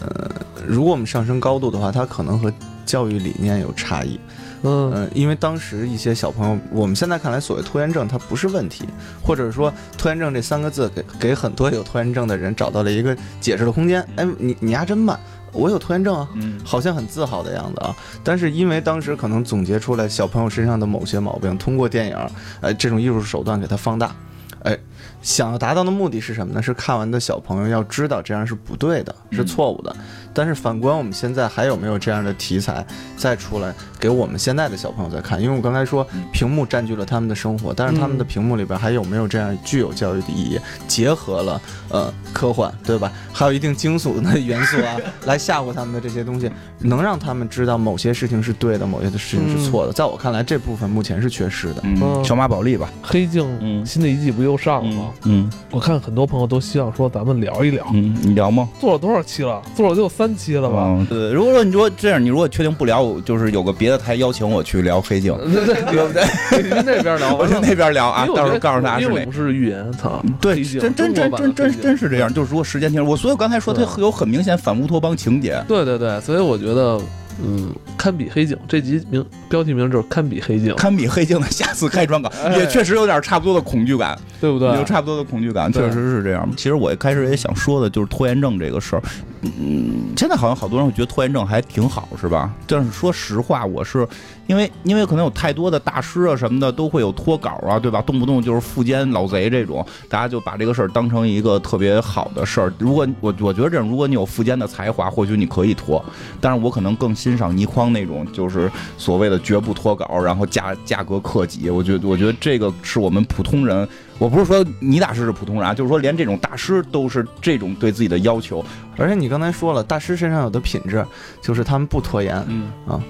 [0.00, 0.30] 呃，
[0.66, 2.50] 如果我们上升高度的话，它可能和
[2.86, 4.18] 教育理念有差异。
[4.62, 8.84] 嗯因为当时一些小朋友，我们现在看来所谓拖延症它不是问题，
[9.22, 14.06] 或者说拖延症这三个字给给很多有拖延症的人找到了一个解释的空间。
[14.16, 15.20] 哎，你你丫真慢，
[15.52, 16.28] 我有拖延症啊，
[16.64, 17.94] 好像很自豪的样子啊。
[18.22, 22.16] 但是因为当时可能总结出来小朋友身上的某些毛病，通过电影，
[22.60, 24.14] 呃，这种艺术手段给它放大，
[24.62, 24.78] 哎。
[25.22, 26.62] 想要达到的目的是什么呢？
[26.62, 29.94] 是看完的小朋友要知道这样是不对的，是错误的。
[30.32, 32.84] 但是反观我们现在还有没有这样的题材
[33.16, 35.40] 再出来给我们现在的小朋友在看？
[35.40, 40.60] 因为我刚才说屏幕占据了他们的生活，但是他们的屏幕里边还有没有这样具有教育的意义？
[40.86, 41.60] 结合了
[41.90, 43.12] 呃科幻，对吧？
[43.32, 49.92] 还有一定惊悚的元素啊， 来吓唬他们的这些东西，能让他们知道某些事情是对的，某些的事情是错的。
[49.92, 51.82] 在我看来，这部分目前是缺失的。
[51.84, 55.10] 嗯，小马宝莉吧，黑镜新的一季不又上了吗？
[55.24, 57.86] 嗯，我看很多朋友都希望说咱们聊一聊。
[57.92, 58.68] 嗯，你聊吗？
[58.80, 59.60] 做了多少期了？
[59.74, 61.06] 做了就三期了吧？
[61.08, 66.62] 对，如果说你说这样，你如果确定不聊，就是有个别的台邀请我去聊黑镜，对 不对？
[66.62, 68.26] 您 那边聊，我去那边聊啊。
[68.26, 69.24] 到时候告诉大家是哪。
[69.24, 70.22] 不是预言，操！
[70.38, 72.30] 对，真真真真真真是这样。
[72.30, 75.58] 就是如果时间停，我所以我刚才说它有很明显反乌托邦情节。
[75.66, 77.00] 对对对，所以我觉得。
[77.42, 78.54] 嗯，堪比黑镜。
[78.68, 84.68] 这集名标题名就是堪比黑镜，堪比黑镜的下次开专稿，也确实有点差不多的恐惧感，对不对？
[84.74, 86.46] 有差不多的恐惧感，确实是这样。
[86.54, 89.02] 其实我一开始也想说的就是拖延症这个事儿，
[89.42, 92.52] 嗯，现在好像好多人会觉得拖延症还挺好，是吧？
[92.66, 94.06] 但是说实话，我是
[94.46, 98.02] 因为因为可能有太多的大师啊什么的都会有拖稿啊，对吧？
[98.02, 102.70] 动不动就是富奸老贼这种，大家就把这个事儿当成一个特别好的事儿。
[102.78, 106.04] 如果我我觉得这样，如果你有富奸的才华，或许你可以拖，
[106.38, 111.70] 但是我可能更欣赏倪匡那种，就是所谓的绝不脱稿，然后价价格克己。
[111.70, 113.88] 我觉得我觉得这个是我们普通人，
[114.20, 118.62] 我不是说倪大师是普通人啊，就是说连这种大师都是这种对自己的要求。
[118.98, 121.04] 而且你刚才说了，大师身上有的品质
[121.40, 123.00] 就是他们不拖延，嗯啊。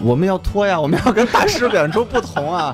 [0.00, 2.72] 我们要拖呀，我们要跟大师表现出不同啊！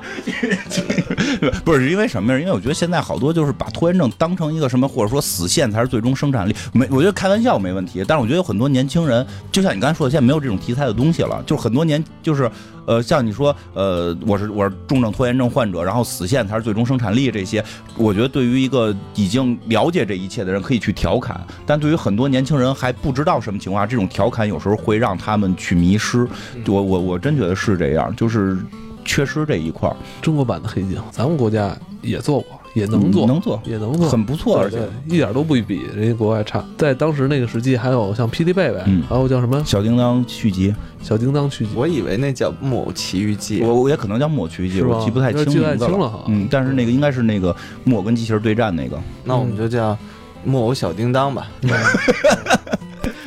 [1.65, 2.39] 不是因为什么呀？
[2.39, 6.55] 因为我觉得现在好多就是把拖延症当成一个什么，或者说死线才是最终生产力。
[6.75, 8.05] 没，我觉得开玩笑没问题。
[8.07, 11.43] 但是我觉得有很多年轻人，就像你刚才说的，现在没有这种题材的东西了。
[11.47, 12.51] 就是很多年，就是
[12.87, 17.65] 呃，像你说，呃，我是我是重症拖延症患者，然后死线才是最终生产力这些，
[17.97, 26.27] 我觉得对于一个已经了解这一切的人可以去调侃，但对于很多年轻人还不知道什么情况，这种调侃有时候会让他们去迷失。
[26.67, 28.59] 我我我真觉得是这样，就是
[29.05, 29.97] 缺失这一块儿。
[30.21, 34.79] 中国版的黑镜，咱们国家也做过，也能做，能做，也能做，很不错，而且。
[35.07, 36.63] 一点都不比人家国外差。
[36.77, 39.63] 在当时那个时期，还有像霹雳贝贝，还有叫什么？
[39.65, 46.25] 小叮当续集，小叮当续集，我以为那叫木偶奇遇记，我我也可能叫木偶奇遇记，我记不太清记不太清了哈。
[46.27, 47.55] 嗯，但是那个应该是那个
[47.85, 49.97] 木偶跟机器人对战那个，那我们就叫
[50.45, 51.49] 木偶小叮当吧。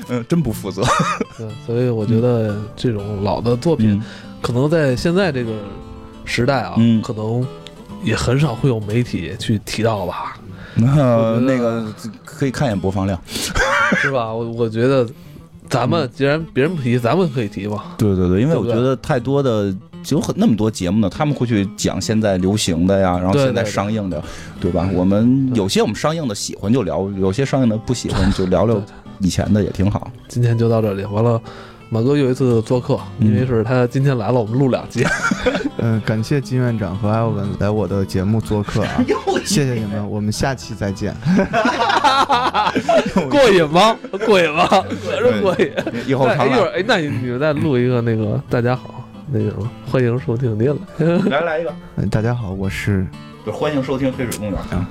[0.10, 0.84] 嗯， 真不负责。
[1.38, 4.02] 对，所以我觉得这种老的作品，
[4.42, 5.52] 可能在现在这个
[6.26, 7.46] 时代啊，可能
[8.04, 10.38] 也很少会有媒体去提到吧。
[10.80, 11.86] 那那个
[12.24, 13.20] 可以看一眼播放量，
[13.98, 14.32] 是吧？
[14.32, 15.08] 我我觉得，
[15.68, 17.96] 咱们既然别人不提，咱们可以提吧。
[17.98, 19.76] 对对对，因为我觉得太多的
[20.10, 24.24] 有很那么多节目呢，他们会去讲现在流行的呀，然后现在上映的，
[24.62, 24.88] 对吧？
[24.94, 28.80] 我们有些我们上映的喜欢就聊，有些上映的不喜欢就聊聊
[29.20, 30.12] 以前的也挺好。
[30.28, 31.42] 今天就到这里，完了。
[31.90, 35.06] 马哥又一次做客，因为是他今天来了，我们录两集。
[35.80, 39.06] 嗯，感谢金院长和艾文来我的节目做客啊，
[39.46, 41.16] 谢谢你们，我们下期再见。
[43.30, 43.96] 过瘾吗？
[44.26, 44.68] 过瘾吗？
[44.68, 45.72] 可是过瘾。
[46.06, 46.58] 以后常来。
[46.76, 50.70] 哎，那你你们再录一个那个大家好，那个什么，欢迎收听您
[51.00, 51.30] 来。
[51.30, 51.74] 来来一个。
[52.12, 53.08] 大家好，我是。
[53.46, 54.86] 欢迎收听黑水公园啊。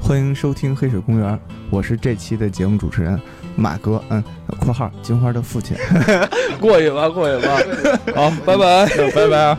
[0.00, 1.38] 欢迎收听黑水公园，
[1.70, 3.20] 我是这期的节目主持人。
[3.56, 4.22] 马哥，嗯，
[4.60, 5.76] 括号金花的父亲，
[6.60, 7.58] 过瘾吧，过瘾吧，
[8.14, 9.58] 好，拜拜，拜拜啊。